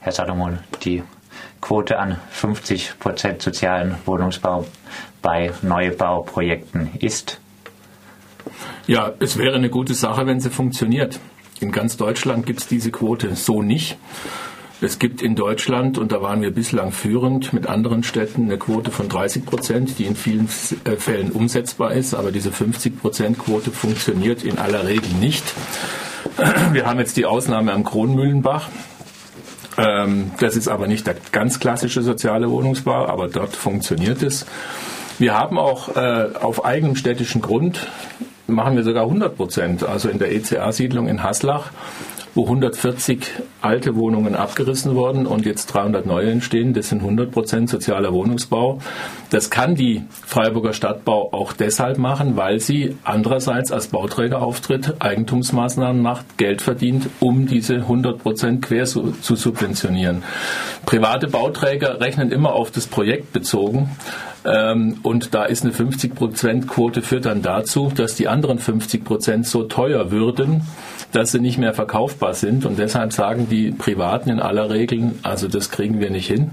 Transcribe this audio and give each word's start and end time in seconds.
Herr 0.00 0.12
Salomon, 0.12 0.60
die 0.82 1.02
Quote 1.60 1.98
an 1.98 2.18
50 2.30 2.98
Prozent 2.98 3.42
sozialen 3.42 3.96
Wohnungsbau 4.06 4.66
bei 5.20 5.52
Neubauprojekten 5.60 6.90
ist? 6.98 7.38
Ja, 8.86 9.12
es 9.18 9.36
wäre 9.36 9.56
eine 9.56 9.68
gute 9.68 9.92
Sache, 9.92 10.26
wenn 10.26 10.40
sie 10.40 10.48
funktioniert. 10.48 11.20
In 11.60 11.70
ganz 11.70 11.98
Deutschland 11.98 12.46
gibt 12.46 12.60
es 12.60 12.66
diese 12.66 12.90
Quote 12.90 13.36
so 13.36 13.60
nicht. 13.62 13.98
Es 14.80 14.98
gibt 14.98 15.20
in 15.20 15.36
Deutschland, 15.36 15.98
und 15.98 16.10
da 16.12 16.22
waren 16.22 16.40
wir 16.40 16.50
bislang 16.50 16.90
führend 16.90 17.52
mit 17.52 17.66
anderen 17.66 18.02
Städten, 18.02 18.44
eine 18.44 18.56
Quote 18.56 18.90
von 18.90 19.10
30 19.10 19.44
Prozent, 19.44 19.98
die 19.98 20.06
in 20.06 20.16
vielen 20.16 20.48
äh, 20.84 20.96
Fällen 20.96 21.30
umsetzbar 21.32 21.92
ist, 21.92 22.14
aber 22.14 22.32
diese 22.32 22.50
50 22.50 22.98
Prozent 22.98 23.38
Quote 23.38 23.70
funktioniert 23.70 24.42
in 24.42 24.56
aller 24.56 24.86
Regel 24.86 25.12
nicht. 25.20 25.44
Wir 26.72 26.86
haben 26.86 26.98
jetzt 26.98 27.18
die 27.18 27.26
Ausnahme 27.26 27.72
am 27.72 27.84
Kronmühlenbach. 27.84 28.70
Ähm, 29.80 30.30
das 30.38 30.56
ist 30.56 30.68
aber 30.68 30.86
nicht 30.86 31.06
der 31.06 31.16
ganz 31.32 31.58
klassische 31.58 32.02
soziale 32.02 32.50
Wohnungsbau, 32.50 33.06
aber 33.06 33.28
dort 33.28 33.56
funktioniert 33.56 34.22
es. 34.22 34.46
Wir 35.18 35.38
haben 35.38 35.58
auch 35.58 35.96
äh, 35.96 36.28
auf 36.40 36.64
eigenem 36.64 36.96
städtischen 36.96 37.40
Grund 37.40 37.86
machen 38.50 38.76
wir 38.76 38.82
sogar 38.82 39.04
100 39.04 39.36
Prozent. 39.36 39.84
Also 39.84 40.08
in 40.08 40.18
der 40.18 40.32
ECA-Siedlung 40.34 41.08
in 41.08 41.22
Haslach 41.22 41.70
wo 42.34 42.44
140 42.44 43.26
alte 43.60 43.96
Wohnungen 43.96 44.34
abgerissen 44.34 44.94
wurden 44.94 45.26
und 45.26 45.46
jetzt 45.46 45.66
300 45.66 46.06
neue 46.06 46.30
entstehen. 46.30 46.74
Das 46.74 46.88
sind 46.88 47.00
100 47.00 47.30
Prozent 47.30 47.68
sozialer 47.68 48.12
Wohnungsbau. 48.12 48.80
Das 49.30 49.50
kann 49.50 49.74
die 49.74 50.02
Freiburger 50.26 50.72
Stadtbau 50.72 51.32
auch 51.32 51.52
deshalb 51.52 51.98
machen, 51.98 52.36
weil 52.36 52.60
sie 52.60 52.96
andererseits 53.04 53.72
als 53.72 53.88
Bauträger 53.88 54.42
auftritt, 54.42 54.94
Eigentumsmaßnahmen 55.00 56.00
macht, 56.00 56.38
Geld 56.38 56.62
verdient, 56.62 57.08
um 57.20 57.46
diese 57.46 57.76
100 57.76 58.22
Prozent 58.22 58.62
quer 58.62 58.86
zu, 58.86 59.12
subventionieren. 59.20 60.22
Private 60.86 61.28
Bauträger 61.28 62.00
rechnen 62.00 62.32
immer 62.32 62.52
auf 62.54 62.70
das 62.70 62.86
Projekt 62.86 63.32
bezogen. 63.32 63.90
Ähm, 64.44 64.98
und 65.02 65.34
da 65.34 65.44
ist 65.44 65.64
eine 65.64 65.72
50-Prozent-Quote 65.72 67.02
führt 67.02 67.26
dann 67.26 67.42
dazu, 67.42 67.92
dass 67.94 68.14
die 68.14 68.28
anderen 68.28 68.58
50 68.58 69.04
Prozent 69.04 69.46
so 69.46 69.64
teuer 69.64 70.10
würden, 70.10 70.62
dass 71.12 71.32
sie 71.32 71.40
nicht 71.40 71.58
mehr 71.58 71.74
verkaufbar 71.74 72.34
sind. 72.34 72.64
Und 72.64 72.78
deshalb 72.78 73.12
sagen 73.12 73.48
die 73.50 73.70
Privaten 73.70 74.30
in 74.30 74.40
aller 74.40 74.70
Regel, 74.70 75.12
also 75.22 75.48
das 75.48 75.70
kriegen 75.70 76.00
wir 76.00 76.10
nicht 76.10 76.28
hin, 76.28 76.52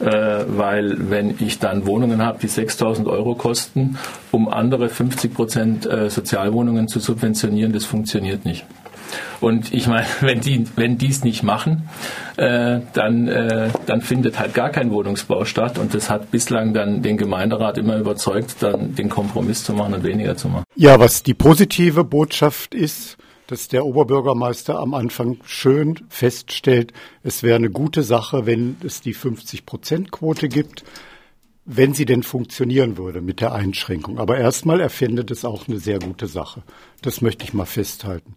äh, 0.00 0.44
weil 0.48 1.10
wenn 1.10 1.34
ich 1.40 1.58
dann 1.58 1.86
Wohnungen 1.86 2.22
habe, 2.22 2.38
die 2.40 2.48
6000 2.48 3.08
Euro 3.08 3.34
kosten, 3.34 3.98
um 4.30 4.48
andere 4.48 4.88
50 4.88 5.34
Prozent 5.34 5.86
äh, 5.86 6.08
Sozialwohnungen 6.08 6.88
zu 6.88 7.00
subventionieren, 7.00 7.72
das 7.72 7.84
funktioniert 7.84 8.44
nicht. 8.44 8.64
Und 9.40 9.72
ich 9.72 9.86
meine, 9.86 10.06
wenn 10.20 10.40
die, 10.40 10.66
wenn 10.76 10.98
die 10.98 11.08
es 11.08 11.24
nicht 11.24 11.42
machen, 11.42 11.88
äh, 12.36 12.80
dann, 12.92 13.28
äh, 13.28 13.70
dann 13.86 14.00
findet 14.00 14.38
halt 14.38 14.54
gar 14.54 14.70
kein 14.70 14.90
Wohnungsbau 14.90 15.44
statt. 15.44 15.78
Und 15.78 15.94
das 15.94 16.10
hat 16.10 16.30
bislang 16.30 16.74
dann 16.74 17.02
den 17.02 17.16
Gemeinderat 17.16 17.78
immer 17.78 17.96
überzeugt, 17.96 18.56
dann 18.60 18.94
den 18.94 19.08
Kompromiss 19.08 19.64
zu 19.64 19.72
machen 19.72 19.94
und 19.94 20.04
weniger 20.04 20.36
zu 20.36 20.48
machen. 20.48 20.64
Ja, 20.74 20.98
was 20.98 21.22
die 21.22 21.34
positive 21.34 22.04
Botschaft 22.04 22.74
ist, 22.74 23.16
dass 23.46 23.68
der 23.68 23.84
Oberbürgermeister 23.86 24.78
am 24.78 24.94
Anfang 24.94 25.38
schön 25.44 26.00
feststellt, 26.08 26.92
es 27.22 27.42
wäre 27.42 27.56
eine 27.56 27.70
gute 27.70 28.02
Sache, 28.02 28.46
wenn 28.46 28.76
es 28.84 29.00
die 29.00 29.14
50-Prozent-Quote 29.14 30.48
gibt, 30.48 30.84
wenn 31.66 31.92
sie 31.92 32.06
denn 32.06 32.22
funktionieren 32.22 32.96
würde 32.96 33.20
mit 33.20 33.40
der 33.40 33.52
Einschränkung. 33.52 34.18
Aber 34.18 34.38
erstmal, 34.38 34.80
er 34.80 34.88
findet 34.88 35.30
es 35.32 35.44
auch 35.44 35.66
eine 35.68 35.78
sehr 35.78 35.98
gute 35.98 36.28
Sache. 36.28 36.62
Das 37.02 37.20
möchte 37.20 37.44
ich 37.44 37.52
mal 37.52 37.66
festhalten. 37.66 38.36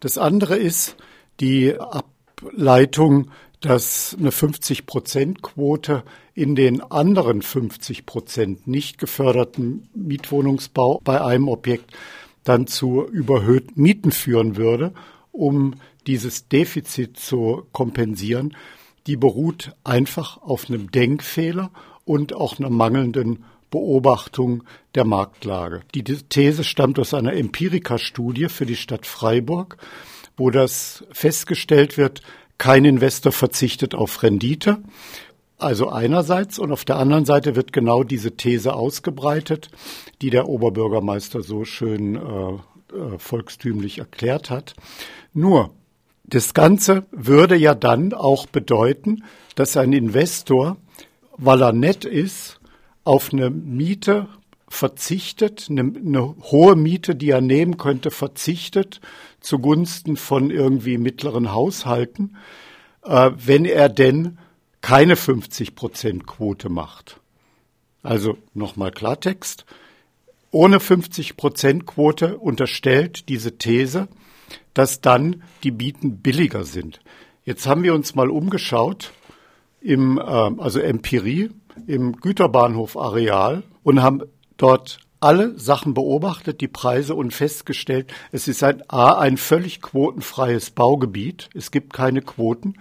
Das 0.00 0.18
andere 0.18 0.56
ist 0.56 0.96
die 1.40 1.74
Ableitung, 1.78 3.30
dass 3.62 4.14
eine 4.18 4.30
50-Prozent-Quote 4.30 6.04
in 6.34 6.54
den 6.54 6.82
anderen 6.82 7.40
50 7.40 8.04
Prozent 8.04 8.66
nicht 8.66 8.98
geförderten 8.98 9.88
Mietwohnungsbau 9.94 11.00
bei 11.02 11.22
einem 11.22 11.48
Objekt 11.48 11.96
dann 12.44 12.66
zu 12.66 13.06
überhöhten 13.06 13.80
Mieten 13.80 14.12
führen 14.12 14.56
würde, 14.56 14.92
um 15.32 15.76
dieses 16.06 16.48
Defizit 16.48 17.18
zu 17.18 17.66
kompensieren, 17.72 18.54
die 19.06 19.16
beruht 19.16 19.74
einfach 19.82 20.42
auf 20.42 20.68
einem 20.68 20.90
Denkfehler 20.90 21.70
und 22.06 22.32
auch 22.32 22.58
einer 22.58 22.70
mangelnden 22.70 23.44
Beobachtung 23.70 24.62
der 24.94 25.04
Marktlage. 25.04 25.82
Die 25.94 26.04
These 26.04 26.64
stammt 26.64 26.98
aus 26.98 27.12
einer 27.12 27.34
Empirika-Studie 27.34 28.48
für 28.48 28.64
die 28.64 28.76
Stadt 28.76 29.04
Freiburg, 29.04 29.76
wo 30.38 30.50
das 30.50 31.04
festgestellt 31.12 31.98
wird, 31.98 32.22
kein 32.56 32.86
Investor 32.86 33.32
verzichtet 33.32 33.94
auf 33.94 34.22
Rendite. 34.22 34.78
Also 35.58 35.88
einerseits 35.88 36.58
und 36.58 36.72
auf 36.72 36.84
der 36.84 36.96
anderen 36.96 37.24
Seite 37.24 37.56
wird 37.56 37.72
genau 37.72 38.02
diese 38.02 38.36
These 38.36 38.74
ausgebreitet, 38.74 39.70
die 40.22 40.30
der 40.30 40.48
Oberbürgermeister 40.48 41.42
so 41.42 41.64
schön 41.64 42.16
äh, 42.16 42.18
äh, 42.20 43.18
volkstümlich 43.18 43.98
erklärt 43.98 44.48
hat. 44.48 44.74
Nur, 45.32 45.70
das 46.24 46.54
Ganze 46.54 47.06
würde 47.10 47.56
ja 47.56 47.74
dann 47.74 48.12
auch 48.12 48.46
bedeuten, 48.46 49.24
dass 49.54 49.76
ein 49.76 49.92
Investor, 49.92 50.76
weil 51.36 51.62
er 51.62 51.72
nett 51.72 52.04
ist, 52.04 52.60
auf 53.04 53.32
eine 53.32 53.50
Miete 53.50 54.28
verzichtet, 54.68 55.68
eine, 55.70 55.82
eine, 55.82 56.34
hohe 56.50 56.76
Miete, 56.76 57.14
die 57.14 57.30
er 57.30 57.40
nehmen 57.40 57.76
könnte, 57.76 58.10
verzichtet 58.10 59.00
zugunsten 59.40 60.16
von 60.16 60.50
irgendwie 60.50 60.98
mittleren 60.98 61.52
Haushalten, 61.52 62.36
äh, 63.04 63.30
wenn 63.36 63.64
er 63.64 63.88
denn 63.88 64.38
keine 64.80 65.16
50 65.16 65.74
Prozent 65.74 66.26
Quote 66.26 66.68
macht. 66.68 67.20
Also 68.02 68.38
nochmal 68.54 68.90
Klartext. 68.90 69.66
Ohne 70.50 70.80
50 70.80 71.36
Prozent 71.36 71.86
Quote 71.86 72.38
unterstellt 72.38 73.28
diese 73.28 73.58
These, 73.58 74.08
dass 74.74 75.00
dann 75.00 75.42
die 75.64 75.70
Bieten 75.70 76.18
billiger 76.18 76.64
sind. 76.64 77.00
Jetzt 77.44 77.66
haben 77.66 77.82
wir 77.82 77.94
uns 77.94 78.14
mal 78.14 78.30
umgeschaut 78.30 79.12
im, 79.86 80.18
äh, 80.18 80.22
also 80.22 80.80
Empirie, 80.80 81.50
im 81.86 82.16
Güterbahnhof 82.16 82.96
Areal 82.96 83.62
und 83.84 84.02
haben 84.02 84.22
dort 84.56 84.98
alle 85.20 85.58
Sachen 85.58 85.94
beobachtet, 85.94 86.60
die 86.60 86.68
Preise 86.68 87.14
und 87.14 87.32
festgestellt, 87.32 88.12
es 88.32 88.48
ist 88.48 88.62
ein 88.62 88.82
A, 88.88 89.18
ein 89.18 89.36
völlig 89.36 89.80
quotenfreies 89.80 90.70
Baugebiet. 90.70 91.48
Es 91.54 91.70
gibt 91.70 91.92
keine 91.92 92.20
Quoten. 92.20 92.74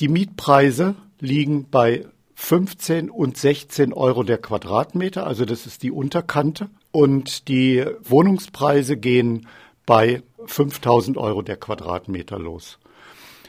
Die 0.00 0.08
Mietpreise 0.08 0.94
liegen 1.20 1.68
bei 1.70 2.06
15 2.34 3.10
und 3.10 3.36
16 3.36 3.92
Euro 3.92 4.22
der 4.22 4.38
Quadratmeter, 4.38 5.26
also 5.26 5.44
das 5.44 5.66
ist 5.66 5.82
die 5.82 5.90
Unterkante. 5.90 6.68
Und 6.92 7.48
die 7.48 7.84
Wohnungspreise 8.02 8.96
gehen 8.96 9.48
bei 9.84 10.22
5000 10.46 11.16
Euro 11.16 11.42
der 11.42 11.56
Quadratmeter 11.56 12.38
los. 12.38 12.78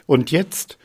Und 0.05 0.31
jetzt 0.31 0.77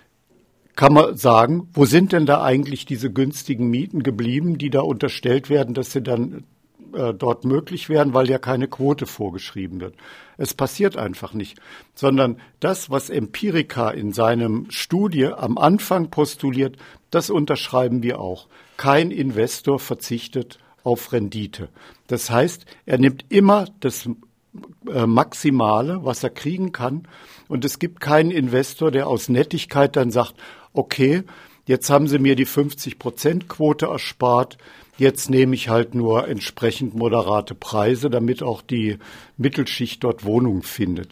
kann 0.80 0.94
man 0.94 1.14
sagen, 1.14 1.68
wo 1.74 1.84
sind 1.84 2.12
denn 2.12 2.24
da 2.24 2.42
eigentlich 2.42 2.86
diese 2.86 3.12
günstigen 3.12 3.68
Mieten 3.68 4.02
geblieben, 4.02 4.56
die 4.56 4.70
da 4.70 4.80
unterstellt 4.80 5.50
werden, 5.50 5.74
dass 5.74 5.92
sie 5.92 6.00
dann 6.00 6.44
äh, 6.94 7.12
dort 7.12 7.44
möglich 7.44 7.91
wären, 7.91 8.14
weil 8.14 8.30
ja 8.30 8.38
keine 8.38 8.66
Quote 8.66 9.04
vorgeschrieben 9.04 9.82
wird. 9.82 9.94
Es 10.38 10.54
passiert 10.54 10.96
einfach 10.96 11.34
nicht, 11.34 11.60
sondern 11.94 12.38
das, 12.60 12.88
was 12.88 13.10
Empirica 13.10 13.91
in 13.91 14.14
seinem 14.14 14.70
Studie 14.70 15.26
am 15.26 15.58
Anfang 15.58 16.08
postuliert, 16.08 16.78
das 17.10 17.28
unterschreiben 17.28 18.02
wir 18.02 18.18
auch. 18.18 18.48
Kein 18.78 19.10
Investor 19.10 19.80
verzichtet 19.80 20.60
auf 20.82 21.12
Rendite. 21.12 21.68
Das 22.06 22.30
heißt, 22.30 22.64
er 22.86 22.97
nimmt 22.97 23.26
immer 23.28 23.66
das 23.80 24.08
äh, 24.91 25.06
Maximale, 25.06 26.06
was 26.06 26.24
er 26.24 26.30
kriegen 26.30 26.72
kann. 26.72 27.06
Und 27.48 27.66
es 27.66 27.78
gibt 27.78 28.00
keinen 28.00 28.30
Investor, 28.30 28.91
der 28.91 29.08
aus 29.08 29.28
Nettigkeit 29.28 29.94
dann 29.94 30.10
sagt, 30.10 30.34
okay, 30.72 31.22
jetzt 31.66 31.91
haben 31.91 32.09
sie 32.09 32.18
mir 32.18 32.36
die 32.36 32.47
50-Prozent-Quote 32.47 33.86
erspart, 33.86 34.59
Jetzt 35.00 35.30
nehme 35.30 35.54
ich 35.54 35.71
halt 35.71 35.94
nur 35.94 36.28
entsprechend 36.28 36.94
moderate 36.94 37.54
Preise, 37.54 38.10
damit 38.10 38.42
auch 38.42 38.60
die 38.60 38.98
Mittelschicht 39.39 40.04
dort 40.04 40.27
Wohnung 40.27 40.62
findet. 40.62 41.09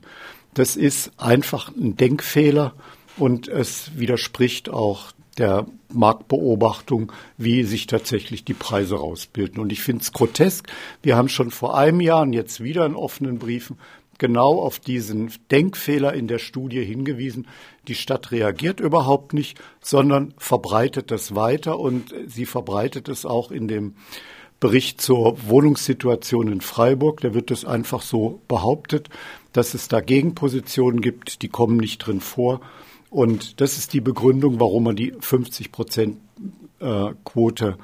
Das 0.53 0.77
ist 0.77 1.13
einfach 1.17 1.75
ein 1.75 1.97
Denkfehler 1.97 2.75
und 3.17 3.49
es 3.49 3.93
widerspricht 3.97 4.69
auch 4.69 5.13
der 5.39 5.65
Marktbeobachtung, 5.91 7.13
wie 7.39 7.63
sich 7.63 7.87
tatsächlich 7.87 8.45
die 8.45 8.53
Preise 8.53 8.97
rausbilden. 8.97 9.59
Und 9.59 9.73
ich 9.73 9.81
finde 9.81 10.03
es 10.03 10.13
grotesk. 10.13 10.67
Wir 11.03 11.17
haben 11.17 11.31
schon 11.31 11.51
vor 11.51 11.79
einem 11.79 12.03
Jahr 12.03 12.21
und 12.21 12.35
jetzt 12.35 12.63
wieder 12.63 12.85
in 12.85 12.95
offenen 12.95 13.39
Briefen 13.39 13.79
genau 14.19 14.61
auf 14.61 14.79
diesen 14.79 15.33
Denkfehler 15.51 16.13
in 16.13 16.29
der 16.29 16.39
Studie 16.39 16.85
hingewiesen. 16.85 17.47
Die 17.87 17.95
Stadt 17.95 18.33
reagiert 18.33 18.81
überhaupt 18.81 19.33
nicht, 19.33 19.59
sondern 19.81 20.35
verbreitet 20.39 21.11
das 21.11 21.35
weiter 21.35 21.79
und 21.79 22.15
sie 22.27 22.47
verbreitet 22.47 23.09
es 23.09 23.25
auch 23.25 23.51
in 23.51 23.69
dem 23.69 23.95
Bericht 24.61 25.01
zur 25.01 25.49
Wohnungssituation 25.49 26.53
in 26.53 26.61
Freiburg. 26.61 27.21
Da 27.21 27.33
wird 27.33 27.51
es 27.51 27.65
einfach 27.65 28.03
so 28.03 28.41
behauptet, 28.49 29.09
dass 29.53 29.75
es 29.75 29.89
da 29.89 30.01
Gegenpositionen 30.01 31.01
gibt, 31.01 31.43
die 31.43 31.49
kommen 31.49 31.77
nicht 31.77 31.99
drin 31.99 32.21
vor. 32.21 32.61
Und 33.11 33.61
das 33.61 33.79
ist 33.79 33.93
die 33.93 34.01
Begründung, 34.01 34.61
warum 34.61 34.85
man 34.85 34.97
die 34.97 35.15
50 35.19 35.73
Prozent 35.73 36.19
äh, 36.81 37.11
Quote 37.25 37.79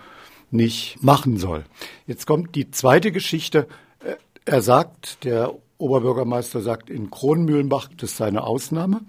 nicht 0.50 1.02
machen 1.02 1.36
soll. 1.38 1.64
Jetzt 2.06 2.26
kommt 2.26 2.54
die 2.54 2.70
zweite 2.70 3.12
Geschichte. 3.12 3.66
Äh, 4.00 4.16
er 4.44 4.60
sagt, 4.60 5.24
der 5.24 5.54
Oberbürgermeister 5.78 6.60
sagt, 6.60 6.90
in 6.90 7.10
Kronmühlenbach 7.10 7.88
das 7.96 8.10
ist 8.10 8.16
seine 8.16 8.44
Ausnahme. 8.44 9.00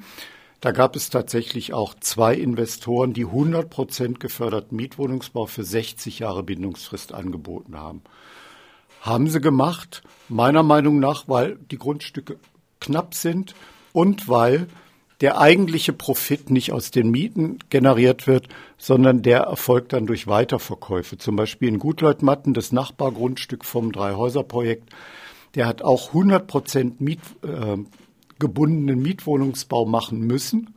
Da 0.62 0.72
gab 0.72 0.96
es 0.96 1.10
tatsächlich 1.10 1.74
auch 1.74 1.94
zwei 2.00 2.34
Investoren, 2.34 3.14
die 3.14 3.26
100 3.26 3.70
Prozent 3.70 4.20
geförderten 4.20 4.76
Mietwohnungsbau 4.76 5.46
für 5.46 5.64
60 5.64 6.20
Jahre 6.20 6.44
Bindungsfrist 6.44 7.14
angeboten 7.14 7.78
haben. 7.78 8.02
Haben 9.02 9.30
sie 9.30 9.42
gemacht, 9.42 10.02
meiner 10.28 10.64
Meinung 10.64 11.00
nach, 11.00 11.28
weil 11.28 11.58
die 11.70 11.78
Grundstücke 11.78 12.38
knapp 12.80 13.14
sind 13.14 13.54
und 13.94 14.28
weil 14.28 14.68
der 15.22 15.40
eigentliche 15.40 15.94
Profit 15.94 16.50
nicht 16.50 16.72
aus 16.72 16.92
den 16.92 17.10
Mieten 17.10 17.60
generiert 17.70 18.28
wird, 18.28 18.48
sondern 18.78 19.22
der 19.22 19.42
erfolgt 19.42 19.94
dann 19.94 20.08
durch 20.08 20.28
Weiterverkäufe. 20.28 21.18
Zum 21.18 21.36
Beispiel 21.36 21.70
in 21.70 21.80
Gutleutmatten, 21.80 22.54
das 22.54 22.72
Nachbargrundstück 22.72 23.64
vom 23.64 23.92
Dreihäuserprojekt, 23.92 24.90
der 25.56 25.66
hat 25.66 25.82
auch 25.82 26.10
100 26.10 26.48
Prozent 26.48 27.02
Miet, 27.02 27.20
äh, 27.44 27.78
gebundenen 28.40 29.02
Mietwohnungsbau 29.02 29.86
machen 29.86 30.20
müssen. 30.20 30.76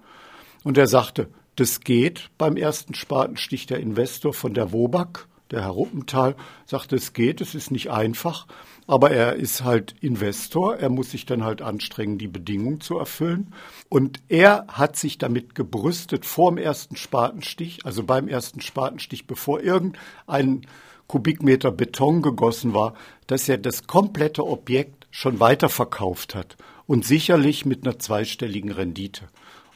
Und 0.64 0.78
er 0.78 0.86
sagte, 0.86 1.28
das 1.56 1.80
geht 1.80 2.30
beim 2.38 2.56
ersten 2.56 2.94
Spatenstich 2.94 3.66
der 3.66 3.80
Investor 3.80 4.32
von 4.32 4.54
der 4.54 4.72
Wobak, 4.72 5.26
der 5.50 5.62
Herr 5.62 5.70
Ruppenthal, 5.70 6.36
sagte, 6.66 6.96
es 6.96 7.12
geht, 7.14 7.40
es 7.40 7.54
ist 7.54 7.70
nicht 7.70 7.90
einfach, 7.90 8.46
aber 8.86 9.10
er 9.10 9.34
ist 9.34 9.64
halt 9.64 9.94
Investor, 10.00 10.76
er 10.76 10.88
muss 10.88 11.10
sich 11.10 11.26
dann 11.26 11.42
halt 11.42 11.60
anstrengen, 11.60 12.18
die 12.18 12.28
Bedingungen 12.28 12.80
zu 12.80 12.98
erfüllen. 12.98 13.52
Und 13.88 14.20
er 14.28 14.66
hat 14.68 14.96
sich 14.96 15.18
damit 15.18 15.54
gebrüstet 15.54 16.24
vor 16.24 16.50
dem 16.50 16.58
ersten 16.58 16.96
Spatenstich, 16.96 17.84
also 17.84 18.04
beim 18.04 18.28
ersten 18.28 18.60
Spatenstich, 18.60 19.26
bevor 19.26 19.60
irgendein 19.60 20.66
Kubikmeter 21.08 21.72
Beton 21.72 22.22
gegossen 22.22 22.74
war, 22.74 22.94
dass 23.26 23.48
er 23.48 23.58
das 23.58 23.86
komplette 23.86 24.46
Objekt 24.46 25.06
schon 25.10 25.40
weiterverkauft 25.40 26.34
hat 26.34 26.56
und 26.86 27.04
sicherlich 27.04 27.66
mit 27.66 27.84
einer 27.84 27.98
zweistelligen 27.98 28.70
Rendite. 28.70 29.28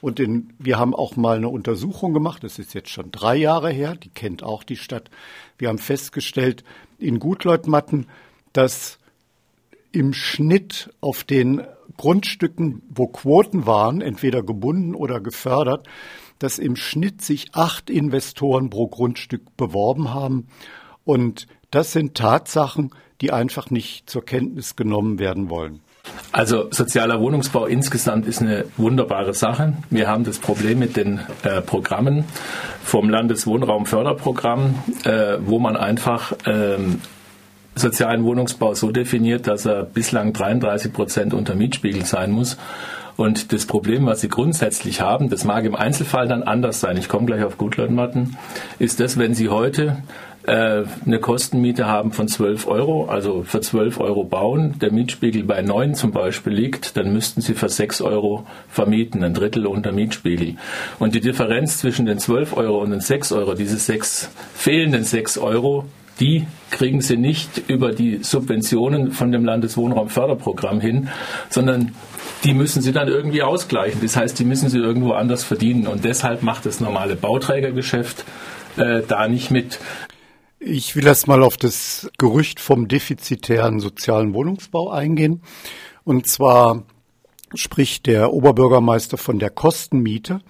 Und 0.03 0.21
in, 0.21 0.53
wir 0.59 0.79
haben 0.79 0.95
auch 0.95 1.17
mal 1.17 1.37
eine 1.37 1.49
Untersuchung 1.49 2.13
gemacht, 2.13 2.45
das 2.45 2.59
ist 2.59 2.75
jetzt 2.75 2.91
schon 2.91 3.13
drei 3.13 3.37
Jahre 3.37 3.71
her, 3.71 3.95
die 3.97 4.09
kennt 4.09 4.43
auch 4.43 4.63
die 4.63 4.77
Stadt. 4.77 5.11
Wir 5.59 5.69
haben 5.69 5.79
festgestellt 5.79 6.65
in 6.99 7.19
Gutleutmatten, 7.19 8.09
dass 8.53 8.99
im 9.93 10.13
Schnitt 10.13 10.91
auf 11.01 11.25
den 11.25 11.63
Grundstücken, 11.97 12.83
wo 12.89 13.07
Quoten 13.07 13.67
waren, 13.67 14.01
entweder 14.01 14.43
gebunden 14.43 14.95
oder 14.95 15.21
gefördert, 15.21 15.87
dass 16.39 16.59
im 16.59 16.75
Schnitt 16.77 17.23
sich 17.23 17.55
acht 17.55 17.89
Investoren 17.89 18.71
pro 18.71 18.89
Grundstück 18.89 19.57
beworben 19.57 20.13
haben. 20.13 20.49
Und 21.05 21.47
das 21.71 21.93
sind 21.93 22.15
Tatsachen, 22.15 22.91
die 23.21 23.33
einfach 23.33 23.71
nicht 23.71 24.11
zur 24.11 24.25
Kenntnis 24.25 24.77
genommen 24.77 25.19
werden 25.19 25.49
wollen. 25.49 25.81
Also 26.33 26.69
sozialer 26.71 27.21
Wohnungsbau 27.21 27.67
insgesamt 27.67 28.27
ist 28.27 28.41
eine 28.41 28.65
wunderbare 28.77 29.35
Sache. 29.35 29.75
Wir 29.91 30.09
haben 30.09 30.25
das 30.25 30.39
Problem 30.39 30.81
mit 30.81 30.97
den 30.97 31.21
äh, 31.45 31.61
Programmen 31.61 32.25
vom 32.83 33.09
Landeswohnraumförderprogramm, 33.09 34.75
äh, 35.05 35.39
wo 35.41 35.59
man 35.59 35.77
einfach 35.77 36.33
ähm, 36.47 37.01
sozialen 37.75 38.25
Wohnungsbau 38.25 38.75
so 38.75 38.91
definiert, 38.91 39.47
dass 39.47 39.65
er 39.65 39.85
bislang 39.85 40.33
33 40.33 40.93
Prozent 40.93 41.35
unter 41.35 41.55
Mietspiegel 41.55 42.05
sein 42.05 42.33
muss. 42.33 42.57
Und 43.17 43.53
das 43.53 43.67
Problem, 43.67 44.07
was 44.07 44.23
Sie 44.23 44.29
grundsätzlich 44.29 45.01
haben, 45.01 45.29
das 45.29 45.45
mag 45.45 45.65
im 45.65 45.77
Einzelfall 45.77 46.29
dann 46.29 46.43
anders 46.43 46.81
sein, 46.81 46.97
ich 46.97 47.09
komme 47.09 47.27
gleich 47.27 47.45
auf 47.45 47.59
Gutleutmatten, 47.59 48.37
ist 48.79 49.01
das, 49.01 49.19
wenn 49.19 49.35
Sie 49.35 49.51
heute 49.51 49.99
eine 50.47 51.21
Kostenmiete 51.21 51.87
haben 51.87 52.13
von 52.13 52.27
12 52.27 52.67
Euro, 52.67 53.07
also 53.07 53.45
für 53.45 53.61
12 53.61 54.01
Euro 54.01 54.25
bauen, 54.25 54.75
der 54.81 54.93
Mietspiegel 54.93 55.45
bei 55.45 55.63
9 55.63 55.95
zum 55.95 56.11
Beispiel 56.11 56.53
liegt, 56.53 56.97
dann 56.97 57.13
müssten 57.13 57.41
Sie 57.41 57.55
für 57.55 57.69
6 57.69 58.03
Euro 58.03 58.45
vermieten, 58.69 59.23
ein 59.23 59.35
Drittel 59.35 59.67
unter 59.67 59.93
Mietspiegel. 59.93 60.57
Und 60.99 61.15
die 61.15 61.21
Differenz 61.21 61.79
zwischen 61.79 62.07
den 62.07 62.19
12 62.19 62.57
Euro 62.57 62.83
und 62.83 62.91
den 62.91 63.01
6 63.01 63.31
Euro, 63.33 63.55
diese 63.55 63.77
sechs 63.77 64.31
fehlenden 64.55 65.05
6 65.05 65.39
Euro, 65.39 65.85
die 66.19 66.47
kriegen 66.71 67.01
sie 67.01 67.17
nicht 67.17 67.63
über 67.69 67.93
die 67.93 68.19
Subventionen 68.23 69.13
von 69.13 69.33
dem 69.33 69.45
Landeswohnraumförderprogramm 69.45 70.81
hin, 70.81 71.09
sondern 71.51 71.95
die 72.45 72.55
müssen 72.55 72.83
sie 72.83 72.93
dann 72.93 73.09
irgendwie 73.09 73.43
ausgleichen. 73.43 74.01
Das 74.03 74.17
heißt, 74.17 74.39
die 74.39 74.45
müssen 74.45 74.69
sie 74.69 74.79
irgendwo 74.79 75.13
anders 75.13 75.45
verdienen. 75.45 75.87
Und 75.87 76.05
deshalb 76.05 76.43
macht 76.43 76.67
das 76.67 76.81
normale 76.81 77.17
Bauträgergeschäft 77.17 78.25
äh, 78.77 79.03
da 79.07 79.29
nicht 79.29 79.51
mit. 79.51 79.79
Ich 80.65 80.95
will 80.95 81.09
erst 81.09 81.27
mal 81.27 81.43
auf 81.43 81.57
das 81.57 82.09
Gerücht 82.19 82.61
vom 82.61 82.87
defizitären 82.87 83.81
sozialen 83.81 84.33
Wohnungsbau 84.33 84.91
eingehen. 84.91 85.43
Und 86.05 86.29
zwar 86.29 86.85
spricht 87.53 88.07
der 88.07 88.33
Oberbürgermeister 88.33 89.19
von 89.19 89.41
der 89.41 89.51
Kostenmiete. 89.51 90.41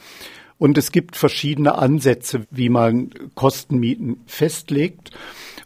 Und 0.59 0.77
es 0.77 0.93
gibt 0.93 1.17
verschiedene 1.17 1.77
Ansätze, 1.77 2.47
wie 2.51 2.69
man 2.69 3.09
Kostenmieten 3.35 4.21
festlegt. 4.27 5.13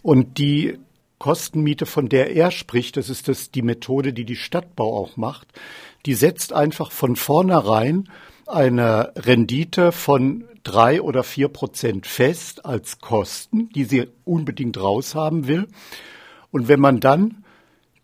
Und 0.02 0.38
die 0.38 0.78
Kostenmiete, 1.18 1.84
von 1.84 2.08
der 2.08 2.36
er 2.36 2.52
spricht, 2.52 2.96
das 2.96 3.10
ist 3.10 3.26
das 3.26 3.50
die 3.50 3.62
Methode, 3.62 4.12
die 4.12 4.24
die 4.24 4.36
Stadtbau 4.36 4.96
auch 4.96 5.16
macht, 5.16 5.48
die 6.06 6.14
setzt 6.14 6.52
einfach 6.52 6.92
von 6.92 7.16
vornherein 7.16 8.08
eine 8.46 9.12
Rendite 9.16 9.90
von 9.90 10.44
drei 10.66 11.00
oder 11.00 11.22
vier 11.22 11.48
Prozent 11.48 12.06
fest 12.06 12.64
als 12.64 12.98
Kosten, 12.98 13.68
die 13.70 13.84
sie 13.84 14.08
unbedingt 14.24 14.80
raushaben 14.80 15.46
will. 15.46 15.68
Und 16.50 16.66
wenn 16.66 16.80
man 16.80 16.98
dann 16.98 17.44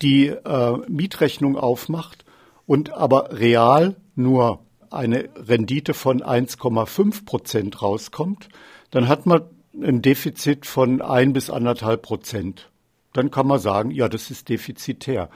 die 0.01 0.29
äh, 0.29 0.77
Mietrechnung 0.89 1.57
aufmacht 1.57 2.25
und 2.67 2.93
aber 2.93 3.39
real 3.39 3.97
nur 4.15 4.61
eine 4.91 5.29
Rendite 5.35 5.93
von 5.93 6.23
1,5 6.23 7.25
Prozent 7.25 7.83
rauskommt, 7.83 8.49
dann 8.91 9.09
hat 9.09 9.27
man 9.27 9.43
ein 9.83 10.03
Defizit 10.03 10.67
von 10.67 11.03
ein 11.03 11.33
bis 11.33 11.51
anderthalb 11.51 12.03
Prozent. 12.03 12.71
Dann 13.13 13.31
kann 13.31 13.47
man 13.47 13.59
sagen, 13.59 13.91
ja, 13.91 14.09
das 14.09 14.31
ist 14.31 14.49
defizitär. 14.49 15.31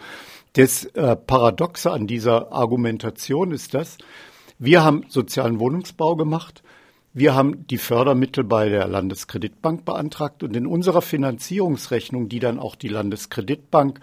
Das 0.52 0.84
äh, 0.84 1.17
Paradoxe 1.17 1.90
an 1.90 2.06
dieser 2.06 2.52
Argumentation 2.52 3.50
ist 3.50 3.75
das, 3.75 3.99
wir 4.58 4.84
haben 4.84 5.05
sozialen 5.08 5.58
Wohnungsbau 5.58 6.17
gemacht, 6.17 6.62
wir 7.16 7.34
haben 7.34 7.66
die 7.66 7.78
Fördermittel 7.78 8.44
bei 8.44 8.68
der 8.68 8.86
Landeskreditbank 8.86 9.87
beantragt 9.87 10.42
und 10.42 10.54
in 10.54 10.66
unserer 10.66 11.00
Finanzierungsrechnung, 11.00 12.28
die 12.28 12.40
dann 12.40 12.58
auch 12.58 12.75
die 12.75 12.88
Landeskreditbank 12.88 14.00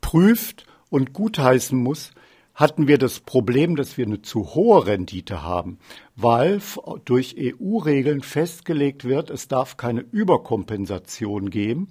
prüft 0.00 0.64
und 0.88 1.12
gutheißen 1.12 1.76
muss, 1.76 2.12
hatten 2.54 2.86
wir 2.86 2.98
das 2.98 3.18
Problem, 3.18 3.74
dass 3.74 3.98
wir 3.98 4.06
eine 4.06 4.22
zu 4.22 4.54
hohe 4.54 4.86
Rendite 4.86 5.42
haben, 5.42 5.80
weil 6.14 6.60
durch 7.04 7.34
EU-Regeln 7.36 8.22
festgelegt 8.22 9.02
wird, 9.04 9.28
es 9.28 9.48
darf 9.48 9.76
keine 9.76 10.02
Überkompensation 10.02 11.50
geben. 11.50 11.88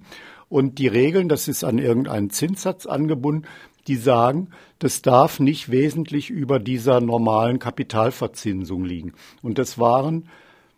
Und 0.48 0.78
die 0.78 0.88
Regeln, 0.88 1.28
das 1.28 1.48
ist 1.48 1.64
an 1.64 1.76
irgendeinen 1.76 2.30
Zinssatz 2.30 2.86
angebunden, 2.86 3.46
die 3.88 3.96
sagen, 3.96 4.48
das 4.78 5.02
darf 5.02 5.38
nicht 5.38 5.70
wesentlich 5.70 6.30
über 6.30 6.58
dieser 6.60 7.02
normalen 7.02 7.58
Kapitalverzinsung 7.58 8.86
liegen. 8.86 9.12
Und 9.42 9.58
das 9.58 9.78
waren 9.78 10.30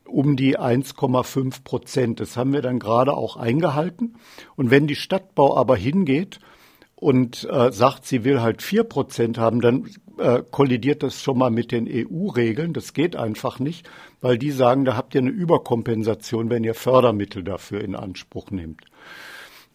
um 0.09 0.37
die 0.37 0.59
1,5 0.59 1.63
Prozent. 1.63 2.21
Das 2.21 2.37
haben 2.37 2.53
wir 2.53 2.63
dann 2.63 2.79
gerade 2.79 3.15
auch 3.15 3.37
eingehalten. 3.37 4.17
Und 4.57 4.71
wenn 4.71 4.87
die 4.87 4.97
Stadtbau 4.97 5.57
aber 5.57 5.77
hingeht 5.77 6.41
und 6.97 7.49
äh, 7.51 7.71
sagt, 7.71 8.07
sie 8.07 8.25
will 8.25 8.41
halt 8.41 8.63
vier 8.63 8.85
Prozent 8.85 9.39
haben, 9.39 9.61
dann 9.61 9.89
äh, 10.19 10.43
kollidiert 10.51 11.03
das 11.03 11.23
schon 11.23 11.39
mal 11.39 11.51
mit 11.51 11.71
den 11.73 11.89
EU-Regeln. 11.89 12.73
Das 12.73 12.93
geht 12.93 13.17
einfach 13.17 13.59
nicht, 13.59 13.89
weil 14.21 14.39
die 14.39 14.51
sagen, 14.51 14.85
da 14.85 14.97
habt 14.97 15.15
ihr 15.15 15.21
eine 15.21 15.31
Überkompensation, 15.31 16.51
wenn 16.51 16.65
ihr 16.65 16.75
Fördermittel 16.75 17.45
dafür 17.45 17.83
in 17.83 17.95
Anspruch 17.95 18.51
nehmt. 18.51 18.83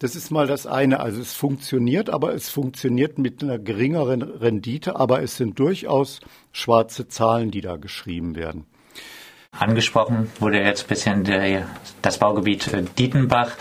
Das 0.00 0.16
ist 0.16 0.30
mal 0.30 0.46
das 0.46 0.66
eine. 0.66 1.00
Also 1.00 1.20
es 1.20 1.32
funktioniert, 1.32 2.10
aber 2.10 2.34
es 2.34 2.50
funktioniert 2.50 3.18
mit 3.18 3.42
einer 3.42 3.58
geringeren 3.58 4.22
Rendite, 4.22 4.96
aber 4.96 5.22
es 5.22 5.36
sind 5.36 5.58
durchaus 5.58 6.20
schwarze 6.52 7.08
Zahlen, 7.08 7.50
die 7.50 7.60
da 7.60 7.76
geschrieben 7.76 8.34
werden. 8.34 8.66
Angesprochen 9.58 10.30
wurde 10.40 10.60
jetzt 10.60 10.84
ein 10.84 10.88
bisschen 10.88 11.24
der, 11.24 11.66
das 12.02 12.18
Baugebiet 12.18 12.72
äh, 12.72 12.82
Dietenbach. 12.98 13.52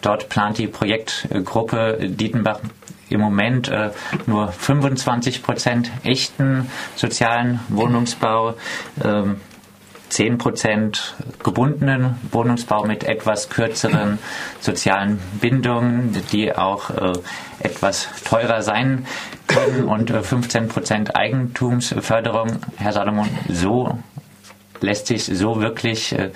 Dort 0.00 0.28
plant 0.28 0.58
die 0.58 0.68
Projektgruppe 0.68 1.98
Dietenbach 2.08 2.60
im 3.08 3.20
Moment 3.20 3.68
äh, 3.68 3.90
nur 4.26 4.48
25 4.52 5.42
Prozent 5.42 5.90
echten 6.04 6.70
sozialen 6.96 7.60
Wohnungsbau. 7.68 8.54
Ähm, 9.02 9.40
10 10.10 10.38
Prozent 10.38 11.14
gebundenen 11.42 12.16
Wohnungsbau 12.32 12.86
mit 12.86 13.04
etwas 13.04 13.50
kürzeren 13.50 14.18
sozialen 14.60 15.18
Bindungen, 15.40 16.16
die 16.32 16.54
auch 16.54 16.90
äh, 16.90 17.12
etwas 17.60 18.08
teurer 18.24 18.62
sein 18.62 19.06
können 19.46 19.84
und 19.84 20.10
äh, 20.10 20.22
15 20.22 20.68
Prozent 20.68 21.14
Eigentumsförderung. 21.16 22.58
Herr 22.76 22.92
Salomon, 22.92 23.28
so 23.48 23.98
lässt 24.80 25.06
sich 25.06 25.24
so 25.24 25.60
wirklich 25.60 26.12
äh, 26.12 26.30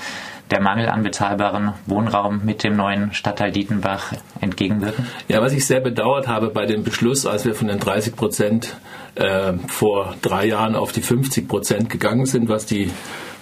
der 0.50 0.60
Mangel 0.60 0.88
an 0.88 1.02
bezahlbaren 1.02 1.72
Wohnraum 1.86 2.42
mit 2.44 2.62
dem 2.62 2.76
neuen 2.76 3.14
Stadtteil 3.14 3.52
Dietenbach 3.52 4.12
entgegenwirken? 4.40 5.06
Ja, 5.28 5.40
was 5.40 5.52
ich 5.52 5.66
sehr 5.66 5.80
bedauert 5.80 6.28
habe 6.28 6.48
bei 6.48 6.66
dem 6.66 6.84
Beschluss, 6.84 7.26
als 7.26 7.44
wir 7.44 7.54
von 7.54 7.68
den 7.68 7.80
30 7.80 8.14
Prozent 8.14 8.76
äh, 9.14 9.54
vor 9.68 10.14
drei 10.20 10.46
Jahren 10.46 10.76
auf 10.76 10.92
die 10.92 11.02
50 11.02 11.48
Prozent 11.48 11.90
gegangen 11.90 12.26
sind, 12.26 12.48
was 12.48 12.66
die 12.66 12.90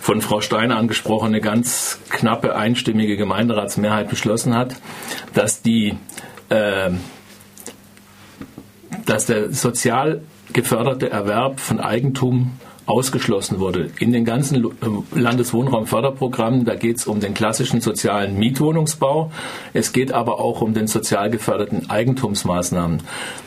von 0.00 0.22
Frau 0.22 0.40
Steiner 0.40 0.76
angesprochene 0.76 1.40
ganz 1.40 1.98
knappe 2.08 2.56
einstimmige 2.56 3.16
Gemeinderatsmehrheit 3.16 4.08
beschlossen 4.08 4.54
hat, 4.54 4.76
dass 5.34 5.62
die 5.62 5.96
äh, 6.48 6.90
dass 9.04 9.26
der 9.26 9.52
sozial 9.52 10.22
geförderte 10.52 11.10
Erwerb 11.10 11.60
von 11.60 11.80
Eigentum 11.80 12.52
ausgeschlossen 12.86 13.58
wurde. 13.60 13.90
In 13.98 14.12
den 14.12 14.24
ganzen 14.24 14.64
äh, 14.64 14.68
Landeswohnraumförderprogrammen, 15.18 16.64
da 16.64 16.74
geht 16.74 16.98
es 16.98 17.06
um 17.06 17.20
den 17.20 17.34
klassischen 17.34 17.80
sozialen 17.80 18.38
Mietwohnungsbau. 18.38 19.30
Es 19.72 19.92
geht 19.92 20.12
aber 20.12 20.40
auch 20.40 20.60
um 20.60 20.74
den 20.74 20.86
sozial 20.86 21.30
geförderten 21.30 21.88
Eigentumsmaßnahmen. 21.90 23.02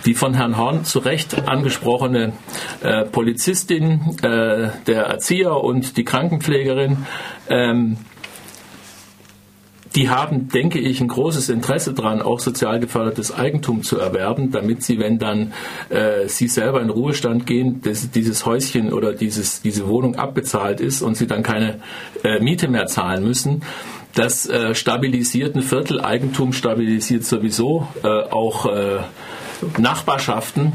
Die 0.05 0.13
von 0.13 0.33
Herrn 0.33 0.57
Horn 0.57 0.85
zu 0.85 0.99
Recht 0.99 1.47
angesprochene 1.47 2.33
äh, 2.81 3.05
Polizistin, 3.05 4.17
äh, 4.21 4.69
der 4.87 5.05
Erzieher 5.05 5.63
und 5.63 5.97
die 5.97 6.03
Krankenpflegerin, 6.03 7.05
ähm, 7.49 7.97
die 9.95 10.09
haben, 10.09 10.47
denke 10.47 10.79
ich, 10.79 11.01
ein 11.01 11.07
großes 11.07 11.49
Interesse 11.49 11.93
daran, 11.93 12.21
auch 12.21 12.39
sozial 12.39 12.79
gefördertes 12.79 13.33
Eigentum 13.33 13.83
zu 13.83 13.99
erwerben, 13.99 14.51
damit 14.51 14.83
sie, 14.83 14.99
wenn 14.99 15.19
dann 15.19 15.53
äh, 15.89 16.27
sie 16.27 16.47
selber 16.47 16.81
in 16.81 16.89
Ruhestand 16.89 17.45
gehen, 17.45 17.81
dass 17.81 18.09
dieses 18.09 18.45
Häuschen 18.45 18.91
oder 18.91 19.13
dieses, 19.13 19.61
diese 19.61 19.87
Wohnung 19.87 20.15
abbezahlt 20.15 20.81
ist 20.81 21.01
und 21.01 21.15
sie 21.15 21.27
dann 21.27 21.43
keine 21.43 21.79
äh, 22.23 22.39
Miete 22.39 22.67
mehr 22.67 22.87
zahlen 22.87 23.23
müssen. 23.23 23.61
Das 24.15 24.47
äh, 24.47 24.75
stabilisiert 24.75 25.55
ein 25.55 25.63
Viertel, 25.63 26.01
Eigentum 26.01 26.53
stabilisiert 26.53 27.25
sowieso 27.25 27.87
äh, 28.03 28.07
auch 28.07 28.65
äh, 28.65 28.99
Nachbarschaften. 29.77 30.73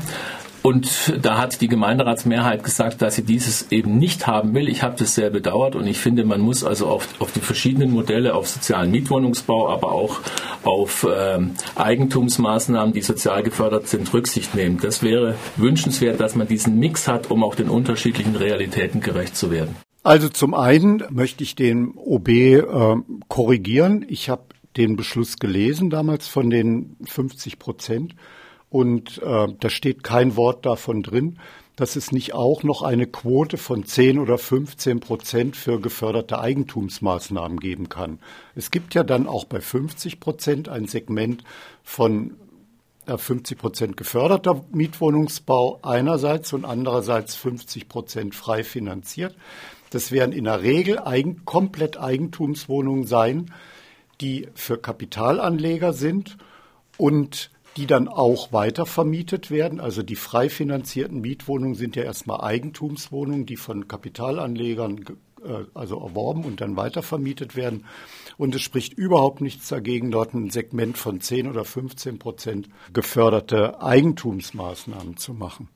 Und 0.69 1.15
da 1.23 1.39
hat 1.39 1.63
die 1.63 1.69
Gemeinderatsmehrheit 1.69 2.63
gesagt, 2.63 3.01
dass 3.01 3.15
sie 3.15 3.23
dieses 3.23 3.73
eben 3.73 3.97
nicht 3.97 4.27
haben 4.27 4.53
will. 4.53 4.69
Ich 4.69 4.83
habe 4.83 4.97
das 4.99 5.15
sehr 5.15 5.31
bedauert 5.31 5.75
und 5.75 5.87
ich 5.87 5.97
finde, 5.97 6.27
man 6.27 6.43
muss 6.43 6.63
also 6.63 6.89
auf, 6.89 7.09
auf 7.21 7.33
die 7.33 7.41
verschiedenen 7.41 7.91
Modelle, 7.91 8.35
auf 8.35 8.49
sozialen 8.49 8.91
Mietwohnungsbau, 8.91 9.71
aber 9.71 9.93
auch 9.93 10.21
auf 10.65 11.07
ähm, 11.11 11.55
Eigentumsmaßnahmen, 11.75 12.93
die 12.93 13.01
sozial 13.01 13.43
gefördert 13.45 13.89
sind, 13.89 14.13
Rücksicht 14.13 14.55
nehmen. 14.55 14.79
Das 14.79 15.03
wäre 15.03 15.37
wünschenswert, 15.57 16.21
dass 16.21 16.35
man 16.35 16.47
diesen 16.47 16.79
Mix 16.79 17.09
hat, 17.09 17.31
um 17.31 17.45
auch 17.45 17.55
den 17.55 17.71
unterschiedlichen 17.71 18.37
Realitäten 18.37 19.01
gerecht 19.01 19.37
zu 19.37 19.51
werden. 19.51 19.75
Also 20.03 20.29
zum 20.29 20.53
einen 20.53 21.03
möchte 21.09 21.45
ich 21.45 21.55
den 21.55 21.95
OB 21.97 22.29
äh, 22.29 22.65
korrigieren. 23.29 24.05
Ich 24.07 24.29
habe 24.29 24.43
den 24.77 24.97
Beschluss 24.97 25.39
gelesen 25.39 25.89
damals 25.89 26.29
von 26.29 26.51
den 26.51 26.99
50 27.07 27.59
Prozent. 27.59 28.15
Und 28.71 29.23
äh, 29.23 29.49
da 29.59 29.71
steht 29.71 30.03
kein 30.03 30.37
Wort 30.37 30.67
davon 30.67 31.03
drin, 31.03 31.39
dass 31.79 31.95
es 31.95 32.11
nicht 32.11 32.35
auch 32.35 32.65
noch 32.65 32.83
eine 32.83 33.07
Quote 33.07 33.57
von 33.57 33.85
10 33.85 34.19
oder 34.19 34.37
15 34.37 34.99
Prozent 34.99 35.57
für 35.57 35.81
geförderte 35.81 36.41
Eigentumsmaßnahmen 36.41 37.61
geben 37.61 37.89
kann. 37.89 38.19
Es 38.57 38.71
gibt 38.73 38.95
ja 38.95 39.05
dann 39.05 39.29
auch 39.29 39.45
bei 39.45 39.61
50 39.61 40.19
Prozent 40.19 40.69
ein 40.69 40.87
Segment 40.87 41.45
von 41.85 42.37
50 43.07 43.57
äh, 43.57 43.61
Prozent 43.61 43.97
geförderter 43.97 44.65
Mietwohnungsbau 44.73 45.79
einerseits 45.83 46.53
und 46.53 46.65
andererseits 46.65 47.37
50 47.37 47.89
Prozent 47.89 48.35
frei 48.35 48.65
finanziert. 48.65 49.37
Das 49.91 50.11
werden 50.11 50.33
in 50.33 50.45
der 50.45 50.63
Regel 50.63 50.99
eigen, 50.99 51.45
komplett 51.45 51.97
Eigentumswohnungen 51.97 53.07
sein, 53.07 53.53
die 54.21 54.49
für 54.55 54.79
Kapitalanleger 54.79 55.93
sind 55.93 56.37
und 56.97 57.51
die 57.77 57.87
dann 57.87 58.09
auch 58.09 58.53
weiter 58.53 58.87
vermietet 58.87 59.51
werden. 59.51 59.81
Also 59.81 60.03
die 60.03 60.17
frei 60.17 60.49
finanzierten 60.49 61.21
Mietwohnungen 61.21 61.75
sind 61.75 61.97
ja 61.97 62.03
erstmal 62.03 62.41
Eigentumswohnungen, 62.41 63.47
die 63.47 63.57
von 63.57 63.87
Kapitalanlegern 63.87 65.05
äh, 65.45 65.65
also 65.75 66.01
erworben 66.01 66.45
und 66.45 66.61
dann 66.61 66.77
weiter 66.77 67.03
vermietet 67.03 67.57
werden. 67.57 67.85
Und 68.37 68.55
es 68.55 68.63
spricht 68.63 68.95
überhaupt 68.95 69.41
nichts 69.41 69.69
dagegen, 69.69 70.11
dort 70.11 70.35
ein 70.35 70.51
Segment 70.51 70.97
von 70.97 71.21
10 71.21 71.49
oder 71.49 71.65
15 71.65 72.19
Prozent 72.19 72.69
geförderte 72.93 73.83
Eigentumsmaßnahmen 73.83 75.17
zu 75.17 75.35
machen. 75.35 75.69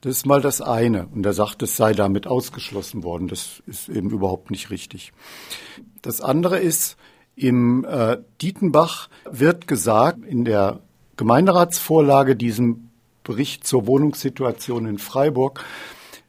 Das 0.00 0.16
ist 0.16 0.26
mal 0.26 0.40
das 0.40 0.60
eine. 0.60 1.06
Und 1.08 1.26
er 1.26 1.32
sagt, 1.32 1.62
es 1.62 1.76
sei 1.76 1.92
damit 1.92 2.26
ausgeschlossen 2.26 3.02
worden. 3.02 3.28
Das 3.28 3.62
ist 3.66 3.88
eben 3.88 4.10
überhaupt 4.10 4.50
nicht 4.50 4.70
richtig. 4.70 5.12
Das 6.02 6.20
andere 6.20 6.58
ist, 6.58 6.96
im 7.36 7.84
äh, 7.84 8.18
Dietenbach 8.40 9.08
wird 9.30 9.66
gesagt, 9.66 10.24
in 10.24 10.44
der 10.44 10.80
Gemeinderatsvorlage, 11.20 12.34
diesem 12.34 12.88
Bericht 13.24 13.66
zur 13.66 13.86
Wohnungssituation 13.86 14.86
in 14.86 14.96
Freiburg, 14.96 15.62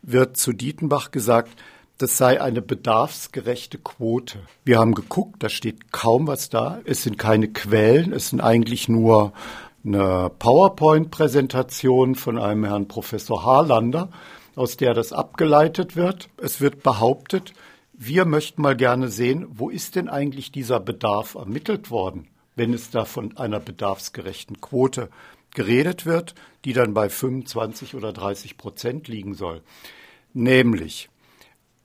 wird 0.01 0.35
zu 0.35 0.51
Dietenbach 0.51 1.11
gesagt, 1.11 1.55
das 1.97 2.17
sei 2.17 2.41
eine 2.41 2.61
bedarfsgerechte 2.61 3.77
Quote. 3.77 4.39
Wir 4.65 4.79
haben 4.79 4.93
geguckt, 4.93 5.41
da 5.43 5.47
steht 5.47 5.93
kaum 5.93 6.27
was 6.27 6.49
da. 6.49 6.81
Es 6.83 7.03
sind 7.03 7.17
keine 7.17 7.47
Quellen, 7.47 8.11
es 8.11 8.31
sind 8.31 8.41
eigentlich 8.41 8.89
nur 8.89 9.31
eine 9.85 10.29
PowerPoint-Präsentation 10.37 12.15
von 12.15 12.37
einem 12.37 12.65
Herrn 12.65 12.89
Professor 12.89 13.45
Harlander, 13.45 14.09
aus 14.57 14.75
der 14.75 14.93
das 14.93 15.13
abgeleitet 15.13 15.95
wird. 15.95 16.27
Es 16.35 16.59
wird 16.59 16.83
behauptet, 16.83 17.53
wir 17.93 18.25
möchten 18.25 18.61
mal 18.61 18.75
gerne 18.75 19.07
sehen, 19.07 19.47
wo 19.51 19.69
ist 19.69 19.95
denn 19.95 20.09
eigentlich 20.09 20.51
dieser 20.51 20.81
Bedarf 20.81 21.35
ermittelt 21.35 21.91
worden? 21.91 22.27
Wenn 22.61 22.75
es 22.75 22.91
da 22.91 23.05
von 23.05 23.35
einer 23.37 23.59
bedarfsgerechten 23.59 24.61
Quote 24.61 25.09
geredet 25.55 26.05
wird, 26.05 26.35
die 26.63 26.73
dann 26.73 26.93
bei 26.93 27.09
25 27.09 27.95
oder 27.95 28.13
30 28.13 28.55
Prozent 28.55 29.07
liegen 29.07 29.33
soll. 29.33 29.63
Nämlich 30.35 31.09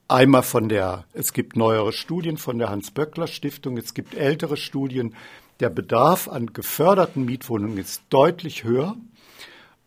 einmal 0.07 0.43
von 0.43 0.69
der, 0.69 1.07
es 1.15 1.33
gibt 1.33 1.57
neuere 1.57 1.95
Studien 1.95 2.37
von 2.37 2.59
der 2.59 2.69
Hans-Böckler-Stiftung, 2.69 3.79
es 3.79 3.95
gibt 3.95 4.15
ältere 4.15 4.59
Studien. 4.59 5.15
Der 5.61 5.71
Bedarf 5.71 6.29
an 6.29 6.53
geförderten 6.53 7.25
Mietwohnungen 7.25 7.79
ist 7.79 8.03
deutlich 8.11 8.65
höher, 8.65 8.97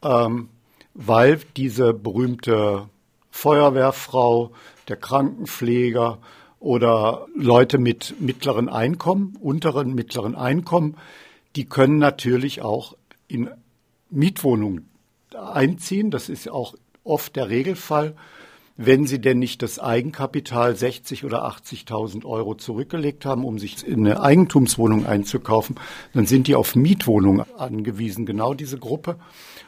ähm, 0.01 0.49
weil 0.95 1.39
diese 1.55 1.93
berühmte 1.93 2.89
Feuerwehrfrau, 3.29 4.53
der 4.87 4.97
Krankenpfleger, 4.97 6.17
oder 6.59 7.27
Leute 7.35 7.77
mit 7.77 8.19
mittleren 8.19 8.69
Einkommen, 8.69 9.37
unteren 9.39 9.93
mittleren 9.93 10.35
Einkommen, 10.35 10.97
die 11.55 11.65
können 11.65 11.97
natürlich 11.97 12.61
auch 12.61 12.95
in 13.27 13.49
Mietwohnungen 14.09 14.89
einziehen. 15.33 16.11
Das 16.11 16.29
ist 16.29 16.49
auch 16.49 16.75
oft 17.03 17.35
der 17.35 17.49
Regelfall. 17.49 18.15
Wenn 18.81 19.05
sie 19.05 19.19
denn 19.19 19.39
nicht 19.39 19.61
das 19.61 19.77
Eigenkapital 19.77 20.73
60 20.73 21.25
oder 21.25 21.45
80.000 21.45 22.23
Euro 22.23 22.55
zurückgelegt 22.55 23.25
haben, 23.25 23.43
um 23.43 23.59
sich 23.59 23.85
in 23.85 24.07
eine 24.07 24.21
Eigentumswohnung 24.21 25.05
einzukaufen, 25.05 25.75
dann 26.13 26.25
sind 26.25 26.47
die 26.47 26.55
auf 26.55 26.77
Mietwohnungen 26.77 27.43
angewiesen, 27.57 28.25
genau 28.25 28.53
diese 28.53 28.77
Gruppe. 28.77 29.17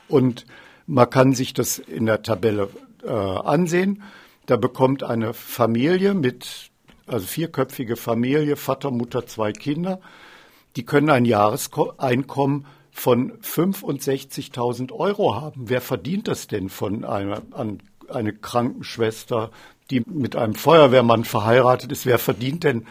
Und 0.07 0.45
man 0.87 1.09
kann 1.09 1.33
sich 1.33 1.53
das 1.53 1.77
in 1.77 2.05
der 2.05 2.21
Tabelle 2.21 2.69
äh, 3.03 3.09
ansehen. 3.09 4.01
Da 4.45 4.55
bekommt 4.55 5.03
eine 5.03 5.33
Familie 5.33 6.13
mit 6.13 6.70
also 7.11 7.25
vierköpfige 7.25 7.95
Familie, 7.95 8.55
Vater, 8.55 8.91
Mutter, 8.91 9.25
zwei 9.25 9.51
Kinder, 9.51 9.99
die 10.75 10.85
können 10.85 11.09
ein 11.09 11.25
Jahreseinkommen 11.25 12.65
von 12.91 13.33
65.000 13.41 14.91
Euro 14.91 15.35
haben. 15.35 15.69
Wer 15.69 15.81
verdient 15.81 16.27
das 16.27 16.47
denn 16.47 16.69
von 16.69 17.03
einer 17.05 17.41
an 17.51 17.81
eine 18.09 18.33
Krankenschwester, 18.33 19.51
die 19.89 20.01
mit 20.05 20.35
einem 20.35 20.55
Feuerwehrmann 20.55 21.23
verheiratet 21.23 21.91
ist? 21.91 22.05
Wer 22.05 22.19
verdient 22.19 22.63
denn 22.63 22.85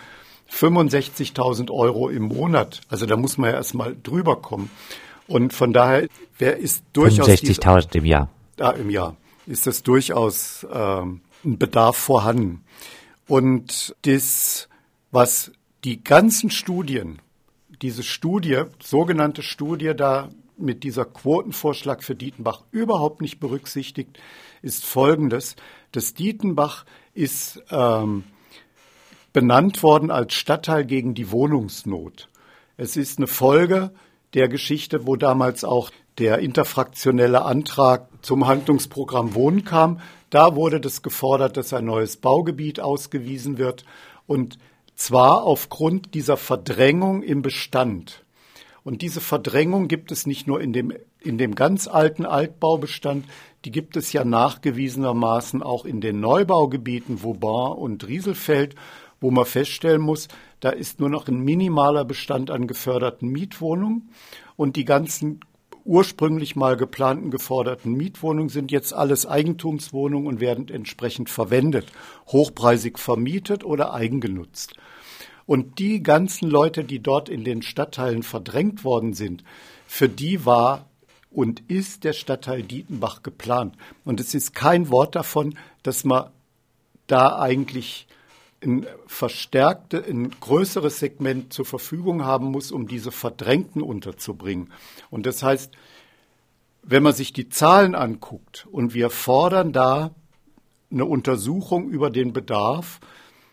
65.000 0.51 1.71
Euro 1.71 2.09
im 2.09 2.25
Monat? 2.25 2.81
Also 2.89 3.07
da 3.07 3.17
muss 3.17 3.39
man 3.39 3.51
ja 3.51 3.57
erstmal 3.57 3.97
drüber 4.03 4.37
kommen. 4.37 4.71
Und 5.27 5.53
von 5.53 5.73
daher, 5.73 6.09
wer 6.39 6.57
ist 6.57 6.85
durchaus 6.93 7.29
65.000 7.29 7.97
im 7.97 8.05
Jahr. 8.05 8.29
Ja, 8.59 8.71
im 8.71 8.91
Jahr 8.91 9.17
ist 9.47 9.67
das 9.67 9.83
durchaus 9.83 10.67
ähm, 10.73 11.21
ein 11.45 11.59
Bedarf 11.59 11.97
vorhanden. 11.97 12.65
Und 13.31 13.95
das, 14.03 14.69
was 15.13 15.53
die 15.85 16.03
ganzen 16.03 16.51
Studien, 16.51 17.23
diese 17.81 18.03
Studie, 18.03 18.65
sogenannte 18.83 19.45
Studie 19.45 19.93
da 19.97 20.31
mit 20.57 20.83
dieser 20.83 21.05
Quotenvorschlag 21.05 22.03
für 22.03 22.17
Dietenbach 22.17 22.65
überhaupt 22.73 23.23
nicht 23.23 23.39
berücksichtigt, 23.39 24.19
ist 24.63 24.85
folgendes. 24.85 25.55
Das 25.93 26.13
Dietenbach 26.15 26.85
ist 27.15 27.63
ähm, 27.71 28.25
benannt 29.33 29.85
worden 29.85 30.11
als 30.11 30.35
Stadtteil 30.35 30.85
gegen 30.85 31.15
die 31.15 31.31
Wohnungsnot. 31.31 32.29
Es 32.77 32.97
ist 32.97 33.19
eine 33.19 33.29
Folge 33.29 33.93
der 34.35 34.49
Geschichte, 34.49 35.07
wo 35.07 35.15
damals 35.15 35.63
auch 35.63 35.93
der 36.21 36.39
interfraktionelle 36.39 37.45
Antrag 37.45 38.09
zum 38.23 38.47
Handlungsprogramm 38.47 39.35
Wohnen 39.35 39.65
kam, 39.65 40.01
da 40.29 40.55
wurde 40.55 40.81
das 40.81 41.03
gefordert, 41.03 41.57
dass 41.57 41.73
ein 41.73 41.87
neues 41.87 42.19
Baugebiet 42.19 42.79
ausgewiesen 42.79 43.59
wird. 43.59 43.85
Und 44.27 44.59
zwar 44.95 45.43
aufgrund 45.43 46.15
dieser 46.15 46.37
Verdrängung 46.37 47.23
im 47.23 47.43
Bestand. 47.43 48.23
Und 48.85 49.03
diese 49.03 49.21
Verdrängung 49.21 49.89
gibt 49.89 50.13
es 50.13 50.27
nicht 50.27 50.47
nur 50.47 50.61
in 50.61 50.73
dem, 50.73 50.93
in 51.21 51.39
dem 51.39 51.55
ganz 51.55 51.89
alten 51.89 52.25
Altbaubestand, 52.25 53.25
die 53.65 53.73
gibt 53.73 53.97
es 53.97 54.13
ja 54.13 54.25
nachgewiesenermaßen 54.25 55.63
auch 55.63 55.85
in 55.85 56.01
den 56.01 56.21
Neubaugebieten 56.21 57.23
Vauban 57.23 57.77
und 57.77 58.07
Rieselfeld, 58.07 58.75
wo 59.21 59.31
man 59.31 59.45
feststellen 59.45 60.01
muss, 60.01 60.29
da 60.61 60.71
ist 60.71 61.01
nur 61.01 61.11
noch 61.11 61.29
ein 61.29 61.41
minimaler 61.41 62.05
Bestand 62.05 62.51
an 62.51 62.67
geförderten 62.67 63.29
Mietwohnungen. 63.29 64.11
Und 64.57 64.77
die 64.77 64.85
ganzen 64.85 65.41
ursprünglich 65.91 66.55
mal 66.55 66.77
geplanten 66.77 67.33
geforderten 67.33 67.95
Mietwohnungen 67.95 68.49
sind 68.49 68.71
jetzt 68.71 68.95
alles 68.95 69.27
Eigentumswohnungen 69.27 70.29
und 70.29 70.39
werden 70.39 70.69
entsprechend 70.69 71.29
verwendet, 71.29 71.87
hochpreisig 72.29 72.97
vermietet 72.97 73.65
oder 73.65 73.93
eigengenutzt. 73.93 74.75
Und 75.47 75.81
die 75.81 76.01
ganzen 76.01 76.49
Leute, 76.49 76.85
die 76.85 77.01
dort 77.01 77.29
in 77.29 77.43
den 77.43 77.63
Stadtteilen 77.63 78.23
verdrängt 78.23 78.85
worden 78.85 79.15
sind, 79.15 79.43
für 79.85 80.09
die 80.09 80.47
war 80.47 80.89
und 81.29 81.65
ist 81.67 82.05
der 82.05 82.13
Stadtteil 82.13 82.63
Dietenbach 82.63 83.25
geplant. 83.25 83.75
Und 84.05 84.21
es 84.21 84.33
ist 84.33 84.55
kein 84.55 84.91
Wort 84.91 85.17
davon, 85.17 85.59
dass 85.83 86.05
man 86.05 86.31
da 87.09 87.37
eigentlich 87.41 88.07
ein 88.63 88.87
verstärkte, 89.07 90.05
ein 90.05 90.31
größeres 90.31 90.99
Segment 90.99 91.53
zur 91.53 91.65
Verfügung 91.65 92.25
haben 92.25 92.47
muss, 92.47 92.73
um 92.73 92.87
diese 92.87 93.11
Verdrängten 93.13 93.83
unterzubringen. 93.83 94.73
Und 95.11 95.27
das 95.27 95.43
heißt, 95.43 95.73
wenn 96.83 97.03
man 97.03 97.13
sich 97.13 97.33
die 97.33 97.49
Zahlen 97.49 97.95
anguckt 97.95 98.67
und 98.71 98.95
wir 98.95 99.11
fordern 99.11 99.73
da 99.73 100.15
eine 100.91 101.05
Untersuchung 101.05 101.89
über 101.89 102.11
den 102.11 102.33
Bedarf, 102.33 103.01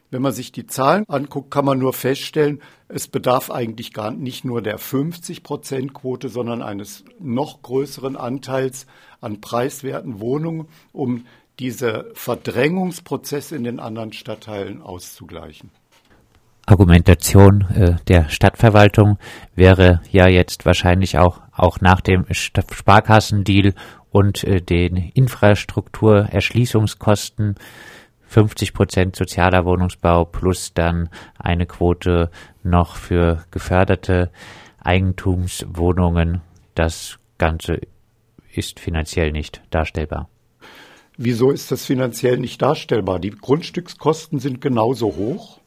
wenn 0.10 0.22
man 0.22 0.32
sich 0.32 0.54
die 0.54 0.66
Zahlen 0.66 1.04
anguckt, 1.10 1.52
kann 1.52 1.66
man 1.66 1.80
nur 1.80 1.92
feststellen, 1.92 2.62
es 2.88 3.10
bedarf 3.10 3.52
eigentlich 3.52 3.92
gar 3.92 4.12
nicht 4.12 4.46
nur 4.46 4.62
der 4.62 4.80
50-Prozent-Quote, 4.80 6.30
sondern 6.30 6.62
eines 6.62 7.04
noch 7.20 7.62
größeren 7.62 8.16
Anteils 8.16 8.88
an 9.20 9.42
preiswerten 9.42 10.22
Wohnungen, 10.22 10.68
um 10.94 11.26
diese 11.60 12.12
Verdrängungsprozesse 12.14 13.56
in 13.56 13.64
den 13.64 13.80
anderen 13.80 14.14
Stadtteilen 14.14 14.82
auszugleichen. 14.82 15.72
Argumentation 16.66 17.62
äh, 17.74 17.96
der 18.08 18.30
Stadtverwaltung 18.30 19.18
wäre 19.56 20.02
ja 20.12 20.28
jetzt 20.28 20.66
wahrscheinlich 20.66 21.18
auch, 21.18 21.40
auch 21.54 21.80
nach 21.80 22.02
dem 22.02 22.26
Sparkassendeal 22.30 23.74
und 24.12 24.44
äh, 24.44 24.62
den 24.62 24.98
Infrastrukturerschließungskosten 24.98 27.56
50 28.28 28.74
Prozent 28.74 29.16
sozialer 29.16 29.64
Wohnungsbau 29.64 30.26
plus 30.26 30.74
dann 30.74 31.08
eine 31.40 31.66
Quote 31.66 32.30
noch 32.64 32.98
für 32.98 33.46
geförderte 33.52 34.32
Eigentumswohnungen. 34.84 36.42
Das 36.76 37.20
Ganze 37.38 37.80
ist 38.54 38.82
finanziell 38.82 39.32
nicht 39.32 39.62
darstellbar. 39.70 40.28
Wieso 41.18 41.50
ist 41.50 41.72
das 41.72 41.86
finanziell 41.86 42.38
nicht 42.38 42.62
darstellbar? 42.62 43.20
Die 43.20 43.32
Grundstückskosten 43.32 44.40
sind 44.40 44.62
genauso 44.62 45.16
hoch, 45.16 45.60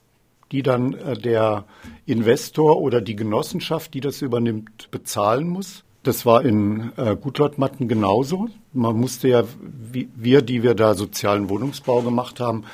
die 0.53 0.63
dann 0.63 0.95
äh, 0.95 1.19
der 1.19 1.65
Investor 2.07 2.81
oder 2.81 3.01
die 3.01 3.17
Genossenschaft, 3.17 3.93
die 3.95 4.01
das 4.01 4.23
übernimmt, 4.23 4.91
bezahlen 4.91 5.49
muss. 5.49 5.85
Das 6.03 6.25
war 6.25 6.45
in 6.45 6.93
äh, 6.97 7.17
Gutleutmatten 7.17 7.89
genauso. 7.89 8.49
Man 8.73 8.97
musste 8.97 9.29
ja, 9.29 9.45
wir, 9.93 10.43
die 10.43 10.63
wir 10.63 10.75
da 10.75 10.95
sozialen 10.95 11.49
Wohnungsbau 11.49 12.03
gemacht 12.03 12.41
haben, 12.41 12.65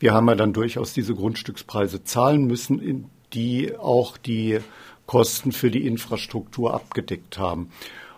wir 0.00 0.12
haben 0.12 0.28
ja 0.28 0.34
dann 0.34 0.52
durchaus 0.52 0.92
diese 0.92 1.14
Grundstückspreise 1.14 2.04
zahlen 2.04 2.46
müssen, 2.46 3.08
die 3.32 3.74
auch 3.76 4.18
die 4.18 4.58
Kosten 5.06 5.52
für 5.52 5.70
die 5.70 5.86
Infrastruktur 5.86 6.74
abgedeckt 6.74 7.38
haben. 7.38 7.70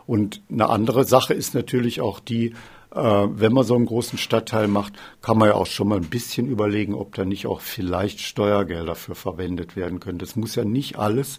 Und 0.07 0.43
eine 0.51 0.69
andere 0.69 1.05
Sache 1.05 1.35
ist 1.35 1.55
natürlich 1.55 2.01
auch 2.01 2.19
die, 2.19 2.55
wenn 2.91 3.53
man 3.53 3.65
so 3.65 3.75
einen 3.75 3.87
großen 3.87 4.19
Stadtteil 4.19 4.69
macht, 4.69 4.95
kann 5.21 5.39
man 5.39 5.49
ja 5.49 5.55
auch 5.55 5.67
schon 5.67 5.89
mal 5.89 5.99
ein 5.99 6.09
bisschen 6.09 6.47
überlegen, 6.47 6.95
ob 6.95 7.15
da 7.15 7.25
nicht 7.25 7.47
auch 7.47 7.61
vielleicht 7.61 8.21
Steuergelder 8.21 8.95
für 8.95 9.15
verwendet 9.15 9.77
werden 9.77 10.01
können. 10.01 10.19
Das 10.19 10.37
muss 10.37 10.55
ja 10.55 10.65
nicht 10.65 10.99
alles 10.99 11.39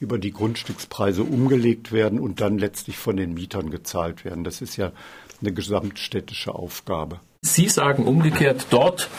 über 0.00 0.18
die 0.18 0.32
Grundstückspreise 0.32 1.22
umgelegt 1.22 1.92
werden 1.92 2.20
und 2.20 2.40
dann 2.40 2.58
letztlich 2.58 2.96
von 2.96 3.16
den 3.16 3.34
Mietern 3.34 3.70
gezahlt 3.70 4.24
werden. 4.24 4.44
Das 4.44 4.60
ist 4.60 4.76
ja 4.76 4.92
eine 5.40 5.52
gesamtstädtische 5.52 6.54
Aufgabe. 6.54 7.20
Sie 7.46 7.68
sagen 7.68 8.04
umgekehrt, 8.04 8.68
dort, 8.70 9.10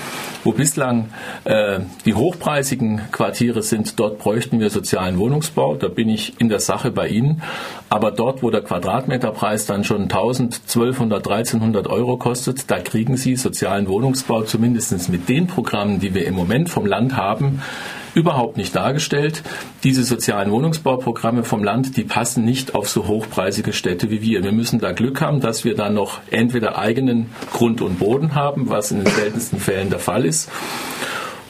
wo 0.43 0.51
bislang 0.51 1.09
äh, 1.43 1.81
die 2.05 2.15
hochpreisigen 2.15 3.01
Quartiere 3.11 3.61
sind, 3.61 3.99
dort 3.99 4.17
bräuchten 4.17 4.59
wir 4.59 4.71
sozialen 4.71 5.19
Wohnungsbau. 5.19 5.75
Da 5.75 5.89
bin 5.89 6.09
ich 6.09 6.33
in 6.41 6.49
der 6.49 6.59
Sache 6.59 6.89
bei 6.89 7.07
Ihnen. 7.07 7.43
Aber 7.87 8.09
dort, 8.09 8.41
wo 8.41 8.49
der 8.49 8.61
Quadratmeterpreis 8.61 9.67
dann 9.67 9.83
schon 9.83 10.03
1000, 10.03 10.61
1200, 10.63 11.19
1300 11.27 11.87
Euro 11.87 12.17
kostet, 12.17 12.71
da 12.71 12.79
kriegen 12.79 13.15
Sie 13.15 13.35
sozialen 13.35 13.87
Wohnungsbau 13.87 14.41
zumindest 14.41 15.07
mit 15.09 15.29
den 15.29 15.45
Programmen, 15.45 15.99
die 15.99 16.15
wir 16.15 16.25
im 16.25 16.33
Moment 16.33 16.71
vom 16.71 16.87
Land 16.87 17.15
haben, 17.15 17.61
überhaupt 18.15 18.57
nicht 18.57 18.75
dargestellt. 18.75 19.43
Diese 19.83 20.03
sozialen 20.03 20.49
Wohnungsbauprogramme 20.49 21.43
vom 21.43 21.63
Land, 21.63 21.97
die 21.97 22.03
passen 22.03 22.45
nicht 22.45 22.73
auf 22.73 22.89
so 22.89 23.07
hochpreisige 23.07 23.73
Städte 23.73 24.09
wie 24.09 24.21
wir. 24.21 24.43
Wir 24.43 24.53
müssen 24.53 24.79
da 24.79 24.93
Glück 24.93 25.21
haben, 25.21 25.41
dass 25.41 25.63
wir 25.65 25.75
da 25.75 25.89
noch 25.89 26.19
entweder 26.31 26.77
eigenen 26.77 27.29
Grund 27.53 27.81
und 27.81 27.99
Boden 27.99 28.33
haben, 28.33 28.69
was 28.69 28.91
in 28.91 29.03
den 29.03 29.13
seltensten 29.13 29.59
Fällen 29.59 29.89
der 29.89 29.99
Fall 29.99 30.25
ist, 30.25 30.49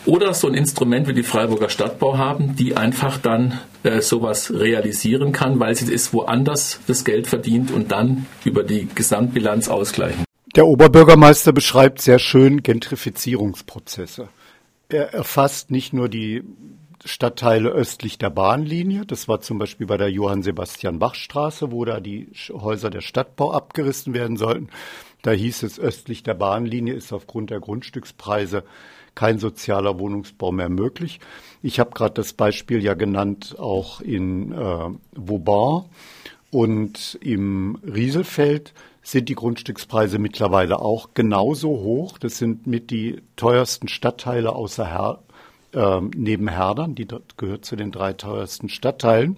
oder 0.06 0.34
so 0.34 0.48
ein 0.48 0.54
Instrument 0.54 1.08
wie 1.08 1.14
die 1.14 1.24
Freiburger 1.24 1.70
Stadtbau 1.70 2.18
haben, 2.18 2.56
die 2.56 2.78
einfach 2.78 3.18
dann 3.18 3.60
äh, 3.84 4.02
sowas 4.02 4.52
realisieren 4.54 5.32
kann, 5.32 5.60
weil 5.60 5.76
sie 5.76 5.92
es 5.92 6.14
woanders 6.14 6.80
das 6.88 7.06
Geld 7.06 7.28
verdient 7.28 7.72
und 7.72 7.92
dann 7.92 8.28
über 8.44 8.64
die 8.64 8.88
Gesamtbilanz 8.94 9.68
ausgleichen. 9.68 10.26
Der 10.56 10.68
Oberbürgermeister 10.68 11.54
beschreibt 11.54 12.02
sehr 12.02 12.20
schön 12.20 12.64
Gentrifizierungsprozesse. 12.64 14.30
Er 14.96 15.14
erfasst 15.14 15.72
nicht 15.72 15.92
nur 15.92 16.08
die 16.08 16.42
Stadtteile 17.04 17.68
östlich 17.68 18.18
der 18.18 18.30
Bahnlinie. 18.30 19.06
Das 19.06 19.28
war 19.28 19.42
zum 19.42 19.58
Beispiel 19.58 19.88
bei 19.88 19.98
der 19.98 20.10
Johann 20.10 20.42
Sebastian 20.42 21.00
Bach 21.00 21.16
Straße, 21.16 21.70
wo 21.74 21.84
da 21.84 22.00
die 22.00 22.30
Häuser 22.50 22.90
der 22.90 23.02
Stadtbau 23.02 23.52
abgerissen 23.52 24.14
werden 24.14 24.38
sollten. 24.38 24.70
Da 25.22 25.32
hieß 25.32 25.64
es, 25.64 25.82
östlich 25.82 26.24
der 26.24 26.36
Bahnlinie 26.36 26.94
ist 26.94 27.12
aufgrund 27.12 27.50
der 27.50 27.60
Grundstückspreise 27.60 28.64
kein 29.16 29.38
sozialer 29.38 30.00
Wohnungsbau 30.00 30.54
mehr 30.54 30.70
möglich. 30.70 31.20
Ich 31.62 31.82
habe 31.82 31.92
gerade 31.92 32.14
das 32.14 32.32
Beispiel 32.32 32.82
ja 32.82 32.94
genannt, 32.94 33.58
auch 33.60 34.00
in 34.00 34.54
äh, 34.54 34.90
Vauban 35.12 35.90
und 36.52 37.18
im 37.20 37.80
Rieselfeld 37.84 38.74
sind 39.06 39.30
die 39.30 39.36
Grundstückspreise 39.36 40.18
mittlerweile 40.18 40.80
auch 40.80 41.10
genauso 41.14 41.70
hoch. 41.70 42.18
Das 42.18 42.40
sind 42.40 42.66
mit 42.66 42.90
die 42.90 43.22
teuersten 43.36 43.88
Stadtteile 43.88 44.54
außer 44.54 44.88
Her 44.88 45.20
äh, 45.74 46.02
neben 46.16 46.48
Herdern, 46.48 46.96
die 46.96 47.06
dort 47.06 47.38
gehört 47.38 47.66
zu 47.66 47.76
den 47.76 47.92
drei 47.92 48.14
teuersten 48.14 48.68
Stadtteilen. 48.68 49.38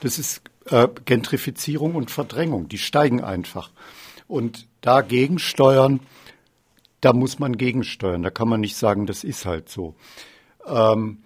Das 0.00 0.20
ist 0.20 0.42
äh, 0.66 0.86
Gentrifizierung 1.04 1.96
und 1.96 2.12
Verdrängung. 2.12 2.68
Die 2.68 2.78
steigen 2.78 3.20
einfach. 3.20 3.70
Und 4.28 4.68
dagegen 4.82 5.40
steuern, 5.40 5.98
da 7.00 7.12
muss 7.12 7.40
man 7.40 7.56
gegensteuern. 7.56 8.22
Da 8.22 8.30
kann 8.30 8.48
man 8.48 8.60
nicht 8.60 8.76
sagen, 8.76 9.06
das 9.06 9.24
ist 9.24 9.46
halt 9.46 9.68
so. 9.68 9.96
Ähm, 10.64 11.24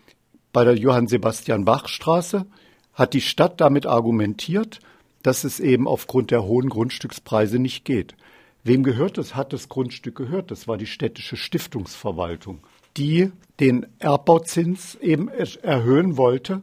bei 0.50 0.64
der 0.64 0.76
Johann 0.76 1.08
Sebastian 1.08 1.66
Bach 1.66 1.88
Straße 1.88 2.46
hat 2.94 3.12
die 3.12 3.20
Stadt 3.20 3.60
damit 3.60 3.84
argumentiert, 3.84 4.80
dass 5.26 5.42
es 5.42 5.58
eben 5.58 5.88
aufgrund 5.88 6.30
der 6.30 6.44
hohen 6.44 6.68
Grundstückspreise 6.68 7.58
nicht 7.58 7.84
geht. 7.84 8.14
Wem 8.62 8.84
gehört 8.84 9.18
es? 9.18 9.34
Hat 9.34 9.52
das 9.52 9.68
Grundstück 9.68 10.14
gehört? 10.14 10.52
Das 10.52 10.68
war 10.68 10.76
die 10.76 10.86
städtische 10.86 11.36
Stiftungsverwaltung, 11.36 12.60
die 12.96 13.32
den 13.58 13.86
Erbbauzins 13.98 14.94
eben 14.94 15.26
erhöhen 15.28 16.16
wollte. 16.16 16.62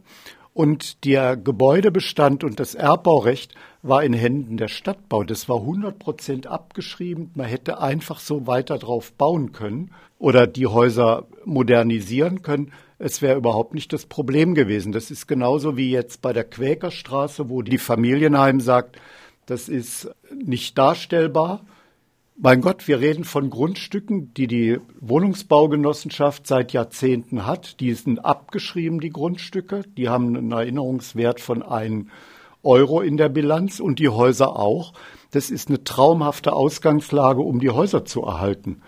Und 0.54 1.04
der 1.04 1.36
Gebäudebestand 1.36 2.45
und 2.45 2.62
das 2.62 2.73
Erbbaurecht 2.73 3.54
war 3.82 4.02
in 4.02 4.13
Händen 4.13 4.56
der 4.56 4.69
Stadtbau. 4.69 5.26
Das 5.26 5.49
war 5.49 5.58
100 5.58 5.99
Prozent 5.99 6.47
abgeschrieben. 6.47 7.32
Man 7.36 7.47
hätte 7.47 7.82
einfach 7.82 8.21
so 8.21 8.47
weiter 8.47 8.78
drauf 8.78 9.12
bauen 9.12 9.52
können 9.52 9.91
oder 10.19 10.47
die 10.47 10.67
Häuser 10.67 11.28
modernisieren 11.43 12.43
können. 12.43 12.71
Es 13.06 13.22
wäre 13.22 13.36
überhaupt 13.36 13.74
nicht 13.74 13.92
das 13.92 14.06
Problem 14.06 14.56
gewesen. 14.56 14.94
Das 14.94 15.12
ist 15.12 15.28
genauso 15.28 15.76
wie 15.76 15.92
jetzt 15.92 16.22
bei 16.22 16.32
der 16.32 16.46
Quäkerstraße, 16.46 17.50
wo 17.50 17.62
die 17.62 17.78
Familienheim 17.78 18.62
sagt, 18.62 18.96
das 19.46 19.68
ist 19.68 20.10
nicht 20.34 20.78
darstellbar. 20.78 21.66
Mein 22.38 22.62
Gott, 22.62 22.88
wir 22.88 23.02
reden 23.02 23.26
von 23.26 23.50
Grundstücken, 23.50 24.34
die 24.36 24.48
die 24.48 24.80
Wohnungsbaugenossenschaft 25.02 26.48
seit 26.48 26.72
Jahrzehnten 26.72 27.46
hat. 27.46 27.82
Die 27.82 27.94
sind 27.94 28.24
abgeschrieben, 28.24 29.02
die 29.02 29.10
Grundstücke. 29.10 29.84
Die 29.98 30.08
haben 30.08 30.38
einen 30.38 30.54
Erinnerungswert 30.54 31.42
von 31.42 31.62
1 31.62 32.08
Euro 32.63 33.02
in 33.02 33.18
der 33.18 33.28
Bilanz 33.28 33.82
und 33.82 34.00
die 34.00 34.08
Häuser 34.08 34.56
auch. 34.56 34.94
Das 35.32 35.52
ist 35.52 35.68
eine 35.68 35.84
traumhafte 35.84 36.54
Ausgangslage, 36.54 37.42
um 37.42 37.60
die 37.60 37.70
Häuser 37.70 38.06
zu 38.06 38.22
erhalten. 38.22 38.82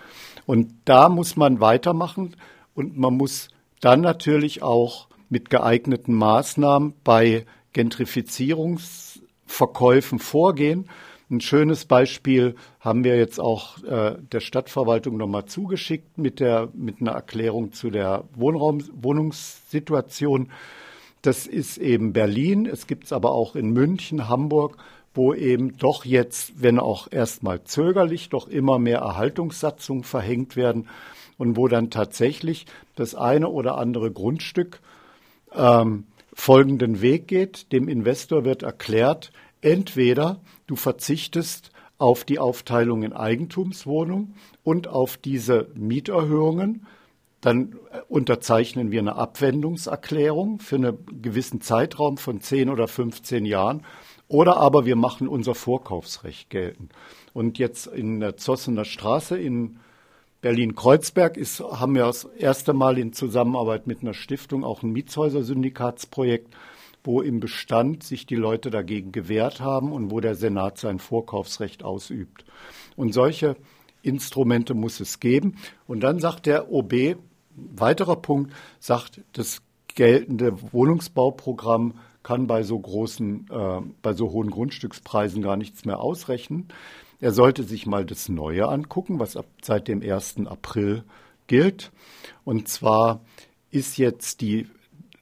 Und 0.45 0.71
da 0.86 1.10
muss 1.10 1.36
man 1.36 1.60
weitermachen 1.60 2.38
und 2.75 2.97
man 2.97 3.17
muss 3.17 3.49
dann 3.81 4.01
natürlich 4.01 4.63
auch 4.63 5.07
mit 5.29 5.49
geeigneten 5.49 6.13
Maßnahmen 6.13 6.93
bei 7.03 7.45
Gentrifizierungsverkäufen 7.73 10.19
vorgehen. 10.19 10.88
Ein 11.29 11.41
schönes 11.41 11.83
Beispiel 11.85 12.55
haben 12.79 13.03
wir 13.03 13.17
jetzt 13.17 13.39
auch 13.39 13.83
äh, 13.83 14.15
der 14.31 14.39
Stadtverwaltung 14.39 15.17
nochmal 15.17 15.45
zugeschickt 15.45 16.19
mit, 16.19 16.39
der, 16.39 16.69
mit 16.73 17.01
einer 17.01 17.13
Erklärung 17.13 17.73
zu 17.73 17.89
der 17.89 18.25
Wohnraum, 18.35 18.83
Wohnungssituation. 18.93 20.51
Das 21.23 21.47
ist 21.47 21.79
eben 21.79 22.13
Berlin. 22.13 22.67
Es 22.67 22.85
gibt 22.85 23.05
es 23.05 23.11
aber 23.11 23.31
auch 23.31 23.55
in 23.55 23.71
München, 23.71 24.29
Hamburg, 24.29 24.77
wo 25.15 25.33
eben 25.33 25.75
doch 25.77 26.05
jetzt, 26.05 26.61
wenn 26.61 26.77
auch 26.77 27.07
erstmal 27.11 27.63
zögerlich, 27.63 28.29
doch 28.29 28.47
immer 28.47 28.77
mehr 28.77 28.99
Erhaltungssatzungen 28.99 30.03
verhängt 30.03 30.55
werden 30.55 30.88
und 31.38 31.58
wo 31.58 31.67
dann 31.67 31.89
tatsächlich 31.89 32.65
das 32.95 33.15
eine 33.15 33.50
oder 33.50 33.78
andere 33.78 34.12
Grundstück 34.12 34.80
ähm, 35.54 36.06
folgenden 36.34 37.02
Weg 37.02 37.28
geht. 37.28 37.71
Dem 37.71 37.88
Investor 37.88 38.45
wird 38.45 38.63
erklärt, 38.63 39.32
entweder 39.62 40.41
du 40.67 40.76
verzichtest 40.76 41.71
auf 41.98 42.26
die 42.26 42.39
Aufteilung 42.39 43.04
in 43.04 43.13
Eigentumswohnungen 43.13 44.36
und 44.63 44.88
auf 44.88 45.17
diese 45.17 45.69
Mieterhöhungen. 45.76 46.86
Dann 47.41 47.76
unterzeichnen 48.10 48.91
wir 48.91 49.00
eine 49.00 49.15
Abwendungserklärung 49.15 50.60
für 50.60 50.76
einen 50.76 50.98
gewissen 51.21 51.62
Zeitraum 51.62 52.17
von 52.17 52.41
10 52.41 52.69
oder 52.69 52.88
15 52.88 53.45
Jahren. 53.45 53.84
Oder 54.28 54.58
aber 54.58 54.86
wir 54.86 54.95
machen 54.95 55.28
unser 55.28 55.54
Vorkaufsrecht 55.54 56.50
geltend. 56.50 56.91
Und 57.34 57.60
jetzt 57.60 57.88
in 57.88 58.19
der 58.19 58.38
Zossener 58.38 58.86
Straße 58.86 59.38
in 59.38 59.80
Berlin-Kreuzberg 60.45 61.38
ist, 61.38 61.60
haben 61.60 61.95
wir 61.95 62.05
das 62.05 62.25
erste 62.38 62.73
Mal 62.73 62.99
in 62.99 63.13
Zusammenarbeit 63.13 63.88
mit 63.88 64.03
einer 64.03 64.13
Stiftung 64.13 64.63
auch 64.63 64.84
ein 64.84 64.91
Mietshäuser-Syndikatsprojekt 64.91 66.53
wo 67.03 67.21
im 67.21 67.39
Bestand 67.39 68.03
sich 68.03 68.25
die 68.25 68.36
Leute 68.36 68.69
dagegen 68.69 69.12
gewehrt 69.12 69.60
haben 69.60 69.91
und 69.91 70.12
wo 70.12 70.19
der 70.19 70.36
Senat 70.36 70.77
sein 70.77 70.99
Vorkaufsrecht 70.99 71.84
ausübt. 71.84 72.45
Und 72.95 73.13
solche 73.13 73.55
Instrumente 74.01 74.73
muss 74.73 74.99
es 74.99 75.19
geben. 75.19 75.55
Und 75.88 76.01
dann 76.01 76.19
sagt 76.19 76.45
der 76.45 76.71
OB, 76.71 77.15
weiterer 77.55 78.15
Punkt, 78.15 78.53
sagt, 78.79 79.21
das 79.34 79.62
geltende 79.88 80.73
Wohnungsbauprogramm 80.73 81.95
kann 82.21 82.47
bei 82.47 82.63
so 82.63 82.79
großen, 82.79 83.47
äh, 83.51 83.81
bei 84.01 84.13
so 84.13 84.31
hohen 84.31 84.49
Grundstückspreisen 84.49 85.41
gar 85.43 85.58
nichts 85.58 85.86
mehr 85.86 85.99
ausrechnen. 85.99 86.69
Er 87.19 87.32
sollte 87.32 87.63
sich 87.63 87.86
mal 87.86 88.06
das 88.06 88.30
Neue 88.30 88.67
angucken, 88.67 89.19
was 89.19 89.38
ab, 89.38 89.47
seit 89.62 89.88
dem 89.88 90.01
1. 90.01 90.47
April 90.47 91.04
gilt. 91.47 91.91
Und 92.43 92.67
zwar 92.67 93.21
ist 93.71 93.97
jetzt 93.97 94.41
die 94.41 94.67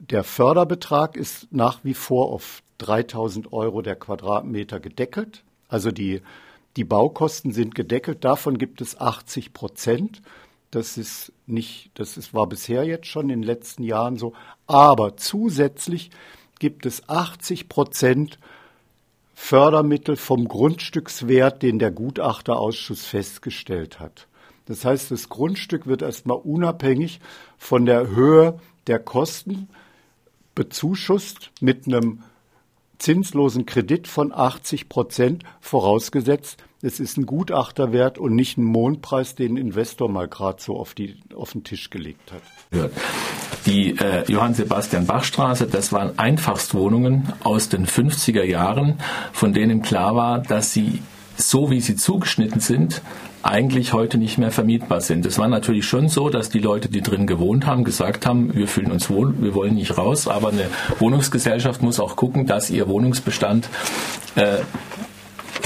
der 0.10 0.24
Förderbetrag 0.24 1.16
ist 1.16 1.48
nach 1.52 1.80
wie 1.84 1.94
vor 1.94 2.32
auf 2.32 2.62
3000 2.80 3.54
Euro 3.54 3.82
der 3.82 3.96
Quadratmeter 3.96 4.80
gedeckelt. 4.80 5.44
Also 5.70 5.92
die, 5.92 6.22
die 6.76 6.84
Baukosten 6.84 7.54
sind 7.54 7.74
gedeckelt. 7.74 8.26
Davon 8.26 8.58
gibt 8.58 8.82
es 8.82 9.00
80 9.00 9.54
Prozent. 9.54 10.22
Das 10.72 10.98
ist 10.98 11.32
nicht, 11.46 11.92
das 11.94 12.18
ist, 12.18 12.34
war 12.34 12.48
bisher 12.48 12.84
jetzt 12.84 13.08
schon 13.08 13.30
in 13.30 13.42
den 13.42 13.44
letzten 13.44 13.84
Jahren 13.84 14.18
so. 14.18 14.34
Aber 14.68 15.16
zusätzlich 15.16 16.10
gibt 16.60 16.86
es 16.86 17.08
80 17.08 17.70
Prozent 17.70 18.40
Fördermittel 19.34 20.16
vom 20.16 20.48
Grundstückswert, 20.48 21.62
den 21.64 21.80
der 21.80 21.92
Gutachterausschuss 21.92 23.06
festgestellt 23.06 24.00
hat. 24.00 24.28
Das 24.66 24.86
heißt, 24.86 25.12
das 25.12 25.30
Grundstück 25.30 25.88
wird 25.88 26.02
erstmal 26.02 26.38
unabhängig 26.38 27.20
von 27.58 27.86
der 27.86 28.08
Höhe 28.08 28.60
der 28.88 29.00
Kosten 29.00 29.70
bezuschusst 30.56 31.52
mit 31.60 31.88
einem 31.88 32.24
zinslosen 32.98 33.66
Kredit 33.66 34.08
von 34.08 34.32
80 34.32 34.88
Prozent, 34.88 35.44
vorausgesetzt, 35.60 36.64
es 36.84 37.00
ist 37.00 37.18
ein 37.18 37.26
Gutachterwert 37.26 38.18
und 38.18 38.36
nicht 38.36 38.58
ein 38.58 38.66
Mondpreis, 38.66 39.36
den 39.36 39.54
ein 39.54 39.58
Investor 39.58 40.10
mal 40.10 40.28
gerade 40.28 40.62
so 40.62 40.78
auf, 40.78 40.94
die, 40.94 41.16
auf 41.34 41.54
den 41.54 41.64
Tisch 41.64 41.90
gelegt 41.90 42.32
hat. 42.32 42.92
Die 43.66 43.98
äh, 43.98 44.30
Johann 44.30 44.54
Sebastian 44.54 45.08
Bach 45.08 45.24
Straße, 45.24 45.68
das 45.68 45.94
waren 45.94 46.20
Einfachstwohnungen 46.20 47.32
aus 47.44 47.70
den 47.70 47.88
50er 47.88 48.44
Jahren, 48.44 49.00
von 49.32 49.54
denen 49.54 49.82
klar 49.82 50.16
war, 50.16 50.40
dass 50.40 50.74
sie 50.74 51.02
so 51.38 51.72
wie 51.72 51.80
sie 51.80 51.96
zugeschnitten 51.96 52.60
sind, 52.60 53.02
eigentlich 53.42 53.92
heute 53.92 54.18
nicht 54.18 54.38
mehr 54.38 54.52
vermietbar 54.52 55.02
sind. 55.02 55.26
Es 55.26 55.38
war 55.38 55.48
natürlich 55.48 55.86
schon 55.86 56.08
so, 56.08 56.30
dass 56.30 56.50
die 56.50 56.60
Leute, 56.60 56.90
die 56.90 57.02
drin 57.02 57.28
gewohnt 57.28 57.66
haben, 57.66 57.84
gesagt 57.84 58.26
haben, 58.26 58.54
wir 58.56 58.68
fühlen 58.68 58.92
uns 58.92 59.10
wohl, 59.10 59.34
wir 59.42 59.54
wollen 59.54 59.76
nicht 59.76 59.98
raus, 59.98 60.28
aber 60.28 60.50
eine 60.50 60.68
Wohnungsgesellschaft 61.00 61.82
muss 61.82 62.00
auch 62.00 62.16
gucken, 62.16 62.46
dass 62.46 62.70
ihr 62.70 62.88
Wohnungsbestand 62.88 63.68
äh, 64.36 64.60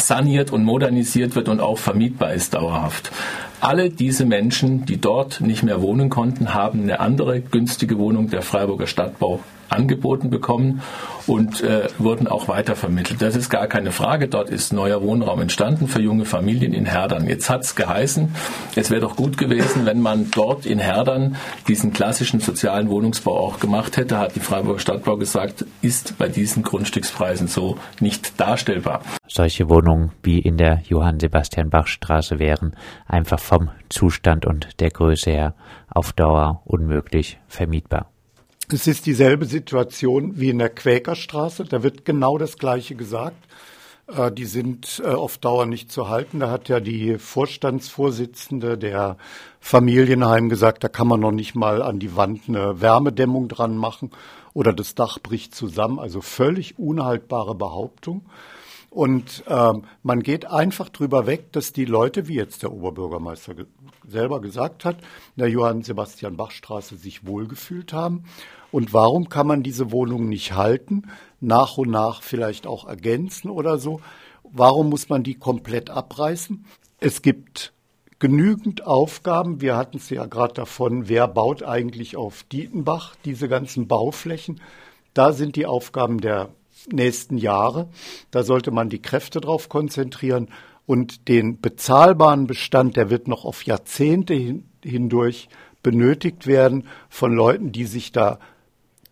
saniert 0.08 0.52
und 0.52 0.64
modernisiert 0.64 1.36
wird 1.36 1.50
und 1.50 1.60
auch 1.60 1.78
vermietbar 1.78 2.34
ist 2.34 2.54
dauerhaft. 2.54 3.12
Alle 3.60 3.90
diese 3.90 4.26
Menschen, 4.26 4.86
die 4.86 5.02
dort 5.02 5.42
nicht 5.42 5.64
mehr 5.64 5.82
wohnen 5.82 6.10
konnten, 6.10 6.54
haben 6.54 6.84
eine 6.84 7.00
andere 7.00 7.42
günstige 7.42 7.98
Wohnung 7.98 8.30
der 8.30 8.42
Freiburger 8.42 8.88
Stadtbau 8.88 9.42
angeboten 9.70 10.30
bekommen 10.30 10.82
und 11.28 11.62
äh, 11.62 11.88
wurden 11.98 12.28
auch 12.28 12.48
weitervermittelt. 12.48 13.22
Das 13.22 13.36
ist 13.36 13.50
gar 13.50 13.68
keine 13.68 13.92
Frage. 13.92 14.28
Dort 14.28 14.50
ist 14.50 14.74
neuer 14.74 15.02
Wohnraum 15.02 15.42
entstanden 15.42 15.88
für 15.88 16.02
junge 16.02 16.26
Familien 16.26 16.74
in 16.74 16.86
Herdern. 16.86 17.28
Jetzt 17.28 17.50
hat 17.50 17.62
es 17.62 17.76
geheißen, 17.76 18.34
es 18.76 18.90
wäre 18.90 19.02
doch 19.02 19.16
gut 19.16 19.38
gewesen, 19.38 19.86
wenn 19.86 20.02
man 20.02 20.32
dort 20.32 20.66
in 20.66 20.80
Herdern 20.80 21.36
diesen 21.68 21.94
klassischen 21.94 22.40
sozialen 22.40 22.90
Wohnungsbau 22.90 23.38
auch 23.38 23.60
gemacht 23.60 23.98
hätte, 23.98 24.18
hat 24.18 24.36
die 24.36 24.40
Freiburger 24.40 24.80
Stadtbau 24.80 25.18
gesagt, 25.18 25.66
ist 25.82 26.18
bei 26.18 26.30
diesen 26.30 26.64
Grundstückspreisen 26.64 27.48
so 27.48 27.78
nicht 28.00 28.40
darstellbar. 28.40 29.02
Solche 29.28 29.70
Wohnungen 29.70 30.12
wie 30.24 30.40
in 30.40 30.58
der 30.58 30.82
Johann 30.88 31.20
Sebastian 31.20 31.70
Bach 31.70 31.88
Straße 31.88 32.40
wären 32.40 32.76
einfach 33.06 33.40
vom 33.40 33.70
Zustand 33.90 34.46
und 34.46 34.80
der 34.80 34.92
Größe 34.92 35.32
her 35.32 35.54
auf 35.90 36.14
Dauer 36.14 36.62
unmöglich 36.66 37.38
vermietbar. 37.48 38.10
Es 38.70 38.86
ist 38.86 39.06
dieselbe 39.06 39.46
Situation 39.46 40.42
wie 40.42 40.50
in 40.50 40.60
der 40.60 40.70
Quäkerstraße. 40.70 41.64
Da 41.64 41.84
wird 41.84 42.04
genau 42.04 42.38
das 42.38 42.58
Gleiche 42.58 42.96
gesagt. 42.96 43.48
Äh, 44.08 44.30
die 44.30 44.44
sind 44.44 45.02
äh, 45.06 45.08
auf 45.08 45.38
Dauer 45.38 45.66
nicht 45.66 45.90
zu 45.90 46.10
halten. 46.10 46.42
Da 46.42 46.52
hat 46.52 46.68
ja 46.68 46.82
die 46.82 47.18
Vorstandsvorsitzende 47.18 48.78
der 48.78 49.16
Familienheim 49.62 50.50
gesagt, 50.50 50.84
da 50.84 50.90
kann 50.90 51.08
man 51.08 51.22
noch 51.22 51.32
nicht 51.32 51.56
mal 51.56 51.82
an 51.82 52.00
die 52.00 52.18
Wand 52.18 52.50
eine 52.50 52.82
Wärmedämmung 52.82 53.48
dran 53.48 53.78
machen 53.78 54.12
oder 54.54 54.74
das 54.74 54.96
Dach 54.96 55.18
bricht 55.20 55.56
zusammen. 55.56 55.98
Also 55.98 56.20
völlig 56.20 56.78
unhaltbare 56.78 57.56
Behauptung. 57.56 58.26
Und 58.90 59.46
ähm, 59.48 59.84
man 60.04 60.24
geht 60.24 60.46
einfach 60.46 60.90
drüber 60.90 61.26
weg, 61.26 61.54
dass 61.54 61.72
die 61.72 61.86
Leute, 61.86 62.28
wie 62.28 62.36
jetzt 62.36 62.64
der 62.64 62.74
Oberbürgermeister 62.74 63.54
ge 63.54 63.66
selber 64.10 64.40
gesagt 64.40 64.86
hat, 64.86 64.98
in 65.36 65.42
der 65.42 65.50
Johann 65.50 65.84
Sebastian 65.84 66.38
Bach 66.38 66.52
Straße 66.52 66.96
sich 66.96 67.28
wohlgefühlt 67.28 67.92
haben 67.92 68.24
und 68.72 68.94
warum 68.94 69.30
kann 69.30 69.48
man 69.48 69.64
diese 69.64 69.92
Wohnung 69.92 70.30
nicht 70.30 70.54
halten, 70.54 71.04
nach 71.40 71.78
und 71.78 71.90
nach 71.90 72.22
vielleicht 72.22 72.68
auch 72.68 72.86
ergänzen 72.88 73.50
oder 73.50 73.78
so? 73.78 74.02
Warum 74.44 74.90
muss 74.90 75.10
man 75.10 75.24
die 75.24 75.36
komplett 75.36 75.90
abreißen? 75.90 76.66
Es 77.00 77.22
gibt 77.22 77.74
genügend 78.20 78.86
Aufgaben. 78.86 79.62
Wir 79.62 79.78
hatten 79.78 79.98
es 79.98 80.10
ja 80.10 80.26
gerade 80.26 80.54
davon, 80.54 81.08
wer 81.08 81.28
baut 81.28 81.64
eigentlich 81.64 82.18
auf 82.18 82.44
Dietenbach 82.44 83.16
diese 83.26 83.48
ganzen 83.48 83.88
Bauflächen. 83.88 84.62
Da 85.14 85.34
sind 85.34 85.56
die 85.56 85.66
Aufgaben 85.66 86.20
der 86.20 86.50
nächsten 86.92 87.38
Jahre. 87.38 87.90
Da 88.32 88.44
sollte 88.44 88.72
man 88.72 88.90
die 88.90 89.02
Kräfte 89.02 89.42
drauf 89.42 89.70
konzentrieren 89.70 90.50
und 90.86 91.28
den 91.28 91.60
bezahlbaren 91.60 92.48
Bestand, 92.48 92.96
der 92.96 93.10
wird 93.10 93.28
noch 93.28 93.46
auf 93.46 93.64
Jahrzehnte 93.64 94.62
hindurch 94.84 95.50
benötigt 95.84 96.48
werden 96.48 96.88
von 97.10 97.34
Leuten, 97.34 97.72
die 97.72 97.86
sich 97.86 98.12
da 98.12 98.40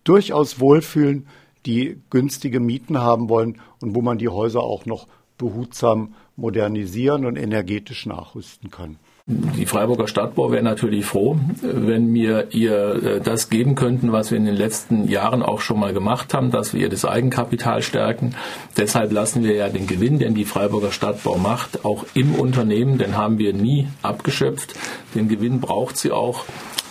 durchaus 0.08 0.60
wohlfühlen, 0.60 1.26
die 1.66 2.00
günstige 2.10 2.60
Mieten 2.60 2.98
haben 2.98 3.28
wollen 3.28 3.60
und 3.80 3.94
wo 3.94 4.02
man 4.02 4.18
die 4.18 4.28
Häuser 4.28 4.60
auch 4.60 4.86
noch 4.86 5.06
behutsam 5.36 6.14
modernisieren 6.36 7.26
und 7.26 7.36
energetisch 7.36 8.06
nachrüsten 8.06 8.70
kann. 8.70 8.96
Die 9.28 9.66
Freiburger 9.66 10.06
Stadtbau 10.06 10.52
wäre 10.52 10.62
natürlich 10.62 11.04
froh, 11.04 11.36
wenn 11.60 12.14
wir 12.14 12.54
ihr 12.54 13.02
äh, 13.02 13.20
das 13.20 13.50
geben 13.50 13.74
könnten, 13.74 14.12
was 14.12 14.30
wir 14.30 14.38
in 14.38 14.44
den 14.44 14.54
letzten 14.54 15.08
Jahren 15.08 15.42
auch 15.42 15.60
schon 15.60 15.80
mal 15.80 15.92
gemacht 15.92 16.32
haben, 16.32 16.52
dass 16.52 16.72
wir 16.72 16.82
ihr 16.82 16.88
das 16.88 17.04
Eigenkapital 17.04 17.82
stärken. 17.82 18.36
Deshalb 18.76 19.10
lassen 19.10 19.42
wir 19.42 19.56
ja 19.56 19.68
den 19.68 19.88
Gewinn, 19.88 20.20
den 20.20 20.36
die 20.36 20.44
Freiburger 20.44 20.92
Stadtbau 20.92 21.38
macht, 21.38 21.84
auch 21.84 22.06
im 22.14 22.36
Unternehmen, 22.36 22.98
den 22.98 23.16
haben 23.16 23.38
wir 23.38 23.52
nie 23.52 23.88
abgeschöpft. 24.00 24.74
Den 25.16 25.26
Gewinn 25.26 25.60
braucht 25.60 25.96
sie 25.96 26.12
auch 26.12 26.44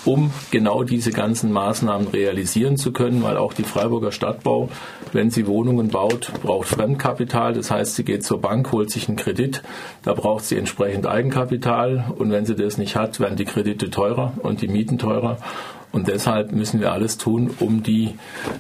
um 0.06 0.32
genau 0.52 0.84
diese 0.84 1.12
ganzen 1.12 1.52
Maßnahmen 1.52 2.08
realisieren 2.08 2.78
zu 2.78 2.92
können, 2.92 3.24
weil 3.24 3.38
auch 3.38 3.54
die 3.54 3.64
Freiburger 3.64 4.12
Stadtbau, 4.12 4.70
wenn 5.12 5.32
sie 5.32 5.48
Wohnungen 5.48 5.90
baut, 5.90 6.32
braucht 6.44 6.68
Fremdkapital. 6.68 7.54
Das 7.54 7.72
heißt, 7.72 7.96
sie 7.96 8.04
geht 8.04 8.24
zur 8.24 8.40
Bank, 8.40 8.72
holt 8.72 8.92
sich 8.92 9.08
einen 9.08 9.18
Kredit, 9.18 9.64
da 10.04 10.14
braucht 10.14 10.46
sie 10.46 10.58
entsprechend 10.58 11.08
Eigenkapital 11.08 12.14
und 12.18 12.32
wenn 12.32 12.46
sie 12.46 12.56
das 12.56 12.78
nicht 12.78 12.96
hat, 12.96 13.20
werden 13.20 13.36
die 13.36 13.46
Kredite 13.46 13.90
teurer 13.90 14.34
und 14.42 14.62
die 14.62 14.68
Mieten 14.68 14.98
teurer. 14.98 15.38
Und 15.96 16.10
deshalb 16.10 16.52
müssen 16.52 16.82
wir 16.82 16.92
alles 16.92 17.18
tun, 17.18 17.56
um 17.62 17.82
die 17.82 18.16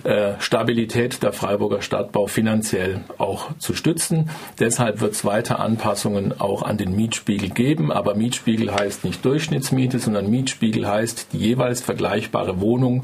äh, 0.05 0.35
Stabilität 0.39 1.21
der 1.21 1.33
Freiburger 1.33 1.81
Stadtbau 1.81 2.27
finanziell 2.27 3.01
auch 3.17 3.49
zu 3.57 3.73
stützen. 3.73 4.29
Deshalb 4.57 5.01
wird 5.01 5.15
es 5.15 5.25
weiter 5.25 5.59
Anpassungen 5.59 6.39
auch 6.39 6.63
an 6.63 6.77
den 6.77 6.95
Mietspiegel 6.95 7.49
geben. 7.49 7.91
Aber 7.91 8.15
Mietspiegel 8.15 8.73
heißt 8.73 9.03
nicht 9.03 9.25
Durchschnittsmiete, 9.25 9.99
sondern 9.99 10.29
Mietspiegel 10.29 10.87
heißt 10.87 11.33
die 11.33 11.39
jeweils 11.39 11.81
vergleichbare 11.81 12.61
Wohnung. 12.61 13.03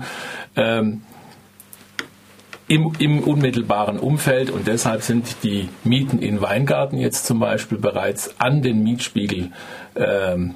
Ähm, 0.55 1.01
im, 2.69 2.93
im, 2.99 3.19
unmittelbaren 3.19 3.99
Umfeld 3.99 4.49
und 4.49 4.65
deshalb 4.65 5.01
sind 5.01 5.43
die 5.43 5.67
Mieten 5.83 6.19
in 6.19 6.39
Weingarten 6.39 6.97
jetzt 6.97 7.25
zum 7.25 7.41
Beispiel 7.41 7.79
bereits 7.79 8.39
an 8.39 8.61
den 8.61 8.81
Mietspiegel 8.81 9.51
ähm, 9.97 10.53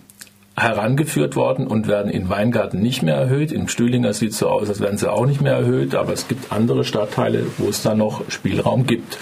herangeführt 0.58 1.36
worden 1.36 1.68
und 1.68 1.88
werden 1.88 2.10
in 2.10 2.30
Weingarten 2.30 2.82
nicht 2.82 3.04
mehr 3.04 3.16
erhöht. 3.16 3.52
In 3.52 3.68
Stühlinger 3.68 4.14
sieht 4.14 4.32
es 4.32 4.38
so 4.38 4.48
aus, 4.48 4.70
als 4.70 4.80
wären 4.80 4.98
sie 4.98 5.12
auch 5.12 5.26
nicht 5.26 5.42
mehr 5.42 5.54
erhöht, 5.54 5.96
aber 5.96 6.14
es 6.14 6.28
gibt 6.28 6.52
andere 6.52 6.86
Stadtteile, 6.86 7.46
wo 7.58 7.68
es 7.68 7.82
da 7.82 7.94
noch 7.94 8.30
Spielraum 8.30 8.86
gibt. 8.88 9.18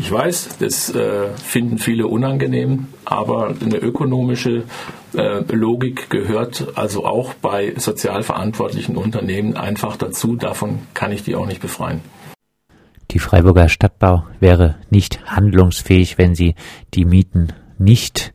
Ich 0.00 0.10
weiß, 0.10 0.58
das 0.58 0.92
äh, 0.94 1.28
finden 1.36 1.78
viele 1.78 2.08
unangenehm, 2.08 2.88
aber 3.04 3.54
eine 3.62 3.76
ökonomische 3.76 4.64
äh, 5.14 5.40
Logik 5.54 6.10
gehört 6.10 6.66
also 6.74 7.04
auch 7.04 7.34
bei 7.34 7.74
sozial 7.76 8.24
verantwortlichen 8.24 8.96
Unternehmen 8.96 9.56
einfach 9.56 9.96
dazu. 9.96 10.34
Davon 10.34 10.80
kann 10.94 11.12
ich 11.12 11.22
die 11.22 11.36
auch 11.36 11.46
nicht 11.46 11.60
befreien. 11.60 12.00
Die 13.12 13.18
Freiburger 13.18 13.68
Stadtbau 13.68 14.24
wäre 14.40 14.76
nicht 14.90 15.26
handlungsfähig, 15.26 16.18
wenn 16.18 16.34
sie 16.34 16.54
die 16.94 17.04
Mieten 17.04 17.48
nicht 17.78 18.32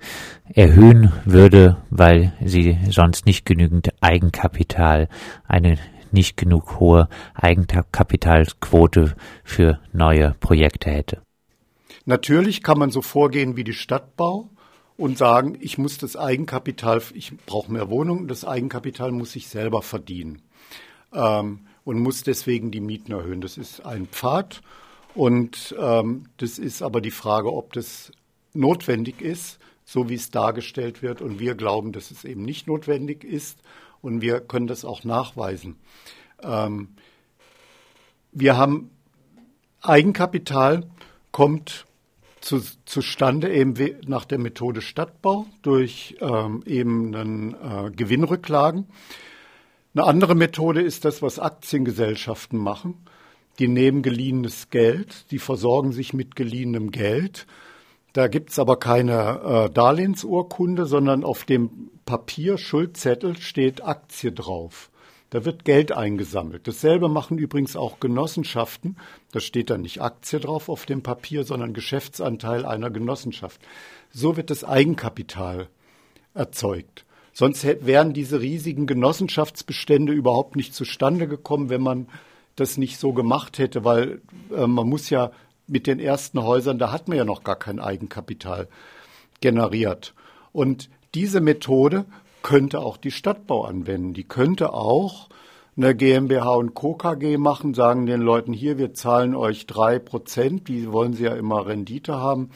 erhöhen 0.53 1.11
würde, 1.25 1.77
weil 1.89 2.33
sie 2.43 2.77
sonst 2.89 3.25
nicht 3.25 3.45
genügend 3.45 3.89
Eigenkapital, 4.01 5.09
eine 5.47 5.77
nicht 6.11 6.37
genug 6.37 6.79
hohe 6.79 7.09
Eigenkapitalquote 7.33 9.15
für 9.43 9.79
neue 9.93 10.35
Projekte 10.39 10.89
hätte. 10.89 11.21
Natürlich 12.05 12.63
kann 12.63 12.79
man 12.79 12.91
so 12.91 13.01
vorgehen 13.01 13.57
wie 13.57 13.63
die 13.63 13.73
Stadtbau 13.73 14.49
und 14.95 15.17
sagen, 15.17 15.57
ich 15.59 15.77
muss 15.77 15.97
das 15.97 16.15
Eigenkapital, 16.15 17.01
ich 17.13 17.37
brauche 17.45 17.71
mehr 17.71 17.89
Wohnungen, 17.89 18.27
das 18.27 18.45
Eigenkapital 18.45 19.11
muss 19.11 19.35
ich 19.35 19.49
selber 19.49 19.81
verdienen 19.81 20.41
ähm, 21.13 21.67
und 21.83 21.99
muss 21.99 22.23
deswegen 22.23 22.71
die 22.71 22.79
Mieten 22.79 23.11
erhöhen. 23.11 23.41
Das 23.41 23.57
ist 23.57 23.85
ein 23.85 24.07
Pfad 24.07 24.61
und 25.13 25.75
ähm, 25.79 26.29
das 26.37 26.57
ist 26.59 26.81
aber 26.81 27.01
die 27.01 27.11
Frage, 27.11 27.53
ob 27.53 27.73
das 27.73 28.11
notwendig 28.53 29.21
ist 29.21 29.59
so 29.87 30.09
wie 30.09 30.15
es 30.15 30.31
dargestellt 30.31 31.01
wird. 31.01 31.21
Und 31.21 31.39
wir 31.39 31.55
glauben, 31.55 31.93
dass 31.93 32.11
es 32.11 32.25
eben 32.25 32.43
nicht 32.43 32.67
notwendig 32.67 33.23
ist. 33.23 33.61
Und 34.01 34.21
wir 34.21 34.41
können 34.41 34.67
das 34.67 34.83
auch 34.83 35.05
nachweisen. 35.05 35.77
Ähm, 36.43 36.89
wir 38.33 38.57
haben 38.57 38.91
Eigenkapital 39.81 40.83
kommt 41.31 41.85
zu, 42.41 42.61
zustande 42.83 43.53
eben 43.53 43.75
nach 44.07 44.25
der 44.25 44.39
Methode 44.39 44.81
Stadtbau 44.81 45.45
durch 45.61 46.17
ähm, 46.19 46.63
eben 46.65 47.15
einen, 47.15 47.53
äh, 47.53 47.91
Gewinnrücklagen. 47.95 48.87
Eine 49.95 50.03
andere 50.03 50.35
Methode 50.35 50.81
ist 50.81 51.05
das, 51.05 51.21
was 51.21 51.39
Aktiengesellschaften 51.39 52.59
machen. 52.59 53.05
Die 53.57 53.69
nehmen 53.69 54.01
geliehenes 54.01 54.69
Geld, 54.69 55.31
die 55.31 55.39
versorgen 55.39 55.93
sich 55.93 56.13
mit 56.13 56.35
geliehenem 56.35 56.91
Geld 56.91 57.47
da 58.17 58.27
gibt's 58.27 58.57
aber 58.57 58.79
keine 58.79 59.67
äh, 59.67 59.69
Darlehensurkunde, 59.69 60.87
sondern 60.87 61.23
auf 61.23 61.45
dem 61.45 61.91
Papier 62.07 62.57
Schuldzettel 62.57 63.37
steht 63.37 63.85
Aktie 63.85 64.31
drauf. 64.31 64.89
Da 65.29 65.45
wird 65.45 65.65
Geld 65.65 65.91
eingesammelt. 65.91 66.67
Dasselbe 66.67 67.09
machen 67.09 67.37
übrigens 67.37 67.75
auch 67.75 67.99
Genossenschaften. 67.99 68.97
Da 69.31 69.39
steht 69.39 69.69
dann 69.69 69.81
nicht 69.81 70.01
Aktie 70.01 70.39
drauf 70.39 70.67
auf 70.67 70.87
dem 70.87 71.03
Papier, 71.03 71.43
sondern 71.43 71.75
Geschäftsanteil 71.75 72.65
einer 72.65 72.89
Genossenschaft. 72.89 73.61
So 74.09 74.35
wird 74.35 74.49
das 74.49 74.63
Eigenkapital 74.63 75.67
erzeugt. 76.33 77.05
Sonst 77.33 77.63
wären 77.85 78.13
diese 78.13 78.41
riesigen 78.41 78.87
Genossenschaftsbestände 78.87 80.11
überhaupt 80.11 80.55
nicht 80.55 80.73
zustande 80.73 81.27
gekommen, 81.27 81.69
wenn 81.69 81.83
man 81.83 82.07
das 82.55 82.77
nicht 82.77 82.97
so 82.97 83.13
gemacht 83.13 83.59
hätte, 83.59 83.85
weil 83.85 84.23
äh, 84.51 84.65
man 84.65 84.89
muss 84.89 85.11
ja 85.11 85.29
mit 85.67 85.87
den 85.87 85.99
ersten 85.99 86.41
Häusern, 86.41 86.79
da 86.79 86.91
hat 86.91 87.07
man 87.07 87.17
ja 87.17 87.25
noch 87.25 87.43
gar 87.43 87.57
kein 87.57 87.79
Eigenkapital 87.79 88.67
generiert. 89.41 90.13
Und 90.51 90.89
diese 91.13 91.41
Methode 91.41 92.05
könnte 92.43 92.79
auch 92.79 92.97
die 92.97 93.11
Stadtbau 93.11 93.65
anwenden. 93.65 94.13
Die 94.13 94.23
könnte 94.23 94.73
auch 94.73 95.29
eine 95.75 95.95
GmbH 95.95 96.55
und 96.55 96.73
Co. 96.73 96.95
KG 96.95 97.37
machen, 97.37 97.73
sagen 97.73 98.07
den 98.07 98.21
Leuten 98.21 98.51
hier, 98.51 98.77
wir 98.77 98.93
zahlen 98.93 99.35
euch 99.35 99.67
drei 99.67 99.99
Prozent, 99.99 100.67
die 100.67 100.91
wollen 100.91 101.13
sie 101.13 101.25
ja 101.25 101.35
immer 101.35 101.67
Rendite 101.67 102.15
haben, 102.15 102.49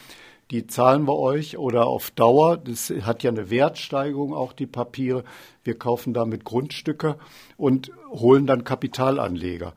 die 0.50 0.66
zahlen 0.66 1.08
wir 1.08 1.18
euch 1.18 1.58
oder 1.58 1.86
auf 1.86 2.10
Dauer, 2.12 2.58
das 2.58 2.92
hat 3.04 3.22
ja 3.24 3.30
eine 3.30 3.50
Wertsteigerung 3.52 4.34
auch 4.34 4.54
die 4.54 4.66
Papiere, 4.66 5.24
wir 5.64 5.78
kaufen 5.78 6.14
damit 6.14 6.44
Grundstücke 6.44 7.18
und 7.58 7.92
holen 8.10 8.48
dann 8.48 8.64
Kapitalanleger. 8.64 9.74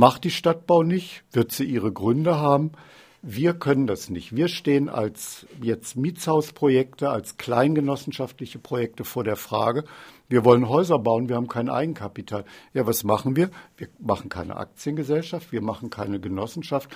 Macht 0.00 0.24
die 0.24 0.30
Stadtbau 0.30 0.82
nicht, 0.82 1.24
wird 1.30 1.52
sie 1.52 1.64
ihre 1.64 1.92
Gründe 1.92 2.38
haben. 2.38 2.72
Wir 3.20 3.52
können 3.52 3.86
das 3.86 4.08
nicht. 4.08 4.34
Wir 4.34 4.48
stehen 4.48 4.88
als 4.88 5.46
jetzt 5.60 5.94
Mietshausprojekte, 5.94 7.10
als 7.10 7.36
kleingenossenschaftliche 7.36 8.58
Projekte 8.58 9.04
vor 9.04 9.24
der 9.24 9.36
Frage, 9.36 9.84
wir 10.30 10.42
wollen 10.42 10.70
Häuser 10.70 10.98
bauen, 10.98 11.28
wir 11.28 11.36
haben 11.36 11.48
kein 11.48 11.68
Eigenkapital. 11.68 12.46
Ja, 12.72 12.86
was 12.86 13.04
machen 13.04 13.36
wir? 13.36 13.50
Wir 13.76 13.88
machen 13.98 14.30
keine 14.30 14.56
Aktiengesellschaft, 14.56 15.52
wir 15.52 15.60
machen 15.60 15.90
keine 15.90 16.18
Genossenschaft, 16.18 16.88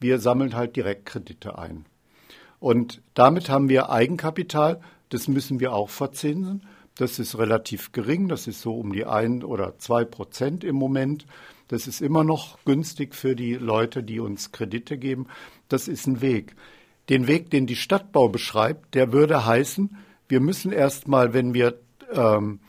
wir 0.00 0.18
sammeln 0.18 0.56
halt 0.56 0.76
Direktkredite 0.76 1.58
ein. 1.58 1.84
Und 2.58 3.02
damit 3.12 3.50
haben 3.50 3.68
wir 3.68 3.90
Eigenkapital, 3.90 4.80
das 5.10 5.28
müssen 5.28 5.60
wir 5.60 5.74
auch 5.74 5.90
verzinsen. 5.90 6.66
Das 6.96 7.18
ist 7.18 7.36
relativ 7.36 7.92
gering, 7.92 8.28
das 8.28 8.46
ist 8.46 8.62
so 8.62 8.78
um 8.78 8.94
die 8.94 9.04
ein 9.04 9.44
oder 9.44 9.76
zwei 9.76 10.06
Prozent 10.06 10.64
im 10.64 10.76
Moment. 10.76 11.26
Das 11.68 11.88
ist 11.88 12.00
immer 12.00 12.22
noch 12.22 12.58
günstig 12.64 13.14
für 13.14 13.34
die 13.34 13.54
Leute, 13.54 14.02
die 14.02 14.20
uns 14.20 14.52
Kredite 14.52 14.98
geben. 14.98 15.26
Das 15.68 15.88
ist 15.88 16.06
ein 16.06 16.20
Weg. 16.20 16.54
Den 17.08 17.26
Weg, 17.26 17.50
den 17.50 17.66
die 17.66 17.76
Stadtbau 17.76 18.28
beschreibt, 18.28 18.94
der 18.94 19.12
würde 19.12 19.46
heißen, 19.46 19.96
wir 20.28 20.40
müssen 20.40 20.72
erstmal, 20.72 21.34
wenn 21.34 21.54
wir, 21.54 21.78
ähm, 22.12 22.60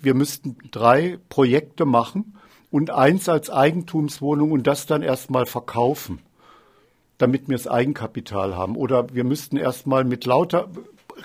wir 0.00 0.14
müssten 0.14 0.56
drei 0.70 1.18
Projekte 1.28 1.84
machen 1.84 2.36
und 2.70 2.90
eins 2.90 3.28
als 3.28 3.50
Eigentumswohnung 3.50 4.52
und 4.52 4.66
das 4.66 4.86
dann 4.86 5.02
erstmal 5.02 5.46
verkaufen, 5.46 6.20
damit 7.16 7.48
wir 7.48 7.56
das 7.56 7.68
Eigenkapital 7.68 8.56
haben. 8.56 8.76
Oder 8.76 9.12
wir 9.14 9.24
müssten 9.24 9.56
erstmal 9.56 10.04
mit 10.04 10.24
lauter 10.24 10.68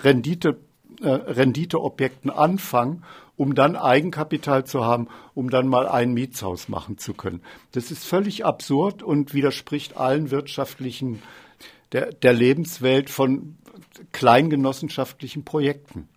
Rendite, 0.02 0.58
äh, 1.02 1.08
Renditeobjekten 1.08 2.30
anfangen 2.30 3.04
um 3.36 3.54
dann 3.54 3.76
Eigenkapital 3.76 4.64
zu 4.64 4.84
haben, 4.84 5.08
um 5.34 5.50
dann 5.50 5.66
mal 5.68 5.88
ein 5.88 6.12
Mietshaus 6.12 6.68
machen 6.68 6.98
zu 6.98 7.14
können. 7.14 7.42
Das 7.72 7.90
ist 7.90 8.04
völlig 8.04 8.44
absurd 8.44 9.02
und 9.02 9.34
widerspricht 9.34 9.96
allen 9.96 10.30
wirtschaftlichen 10.30 11.22
der, 11.92 12.12
der 12.12 12.32
Lebenswelt 12.32 13.10
von 13.10 13.56
kleingenossenschaftlichen 14.12 15.44
Projekten. 15.44 16.08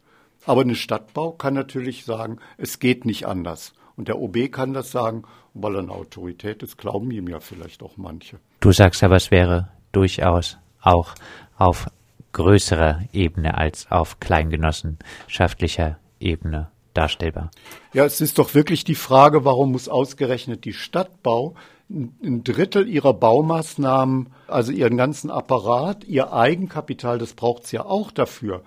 Aber 0.45 0.61
eine 0.61 0.75
Stadtbau 0.75 1.31
kann 1.31 1.53
natürlich 1.53 2.05
sagen, 2.05 2.39
es 2.57 2.79
geht 2.79 3.05
nicht 3.05 3.27
anders. 3.27 3.73
Und 3.95 4.07
der 4.07 4.19
OB 4.19 4.51
kann 4.51 4.73
das 4.73 4.91
sagen, 4.91 5.23
weil 5.53 5.75
er 5.75 5.81
eine 5.81 5.91
Autorität 5.91 6.63
ist, 6.63 6.77
glauben 6.77 7.11
ihm 7.11 7.27
ja 7.27 7.39
vielleicht 7.39 7.81
auch 7.83 7.97
manche. 7.97 8.39
Du 8.59 8.71
sagst 8.71 9.03
aber, 9.03 9.15
es 9.15 9.31
wäre 9.31 9.69
durchaus 9.91 10.57
auch 10.81 11.15
auf 11.57 11.87
größerer 12.31 13.01
Ebene 13.11 13.57
als 13.57 13.89
auf 13.89 14.19
kleingenossenschaftlicher 14.19 15.97
Ebene 16.19 16.69
darstellbar. 16.97 17.51
Ja, 17.93 18.05
es 18.05 18.21
ist 18.21 18.39
doch 18.39 18.53
wirklich 18.55 18.83
die 18.83 18.95
Frage, 18.95 19.45
warum 19.45 19.71
muss 19.71 19.87
ausgerechnet 19.87 20.65
die 20.65 20.73
Stadtbau 20.73 21.55
ein 21.89 22.43
Drittel 22.43 22.89
ihrer 22.89 23.13
Baumaßnahmen, 23.13 24.27
also 24.47 24.71
ihren 24.71 24.97
ganzen 24.97 25.31
Apparat, 25.31 26.03
ihr 26.03 26.33
Eigenkapital, 26.33 27.17
das 27.17 27.33
braucht 27.33 27.65
sie 27.65 27.77
ja 27.77 27.85
auch 27.85 28.11
dafür. 28.11 28.63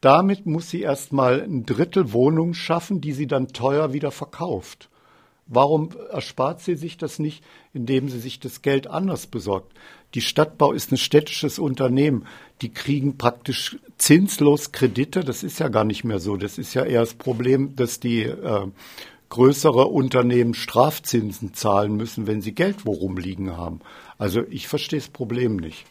Damit 0.00 0.46
muss 0.46 0.70
sie 0.70 0.82
erstmal 0.82 1.42
ein 1.42 1.64
Drittel 1.64 2.12
Wohnungen 2.12 2.54
schaffen, 2.54 3.00
die 3.00 3.12
sie 3.12 3.26
dann 3.26 3.48
teuer 3.48 3.92
wieder 3.92 4.10
verkauft. 4.10 4.88
Warum 5.46 5.90
erspart 6.10 6.60
sie 6.60 6.74
sich 6.74 6.96
das 6.96 7.20
nicht, 7.20 7.44
indem 7.72 8.08
sie 8.08 8.18
sich 8.18 8.40
das 8.40 8.62
Geld 8.62 8.88
anders 8.88 9.28
besorgt? 9.28 9.72
Die 10.16 10.22
Stadtbau 10.22 10.72
ist 10.72 10.92
ein 10.92 10.96
städtisches 10.96 11.58
Unternehmen. 11.58 12.24
Die 12.62 12.70
kriegen 12.70 13.18
praktisch 13.18 13.76
zinslos 13.98 14.72
Kredite. 14.72 15.20
Das 15.20 15.42
ist 15.42 15.58
ja 15.58 15.68
gar 15.68 15.84
nicht 15.84 16.04
mehr 16.04 16.20
so. 16.20 16.38
Das 16.38 16.56
ist 16.56 16.72
ja 16.72 16.84
eher 16.84 17.00
das 17.00 17.12
Problem, 17.12 17.76
dass 17.76 18.00
die 18.00 18.22
äh, 18.22 18.66
größere 19.28 19.88
Unternehmen 19.88 20.54
Strafzinsen 20.54 21.52
zahlen 21.52 21.96
müssen, 21.96 22.26
wenn 22.26 22.40
sie 22.40 22.52
Geld 22.52 22.86
worum 22.86 23.18
liegen 23.18 23.58
haben. 23.58 23.80
Also 24.16 24.42
ich 24.48 24.68
verstehe 24.68 25.00
das 25.00 25.08
Problem 25.08 25.56
nicht. 25.56 25.84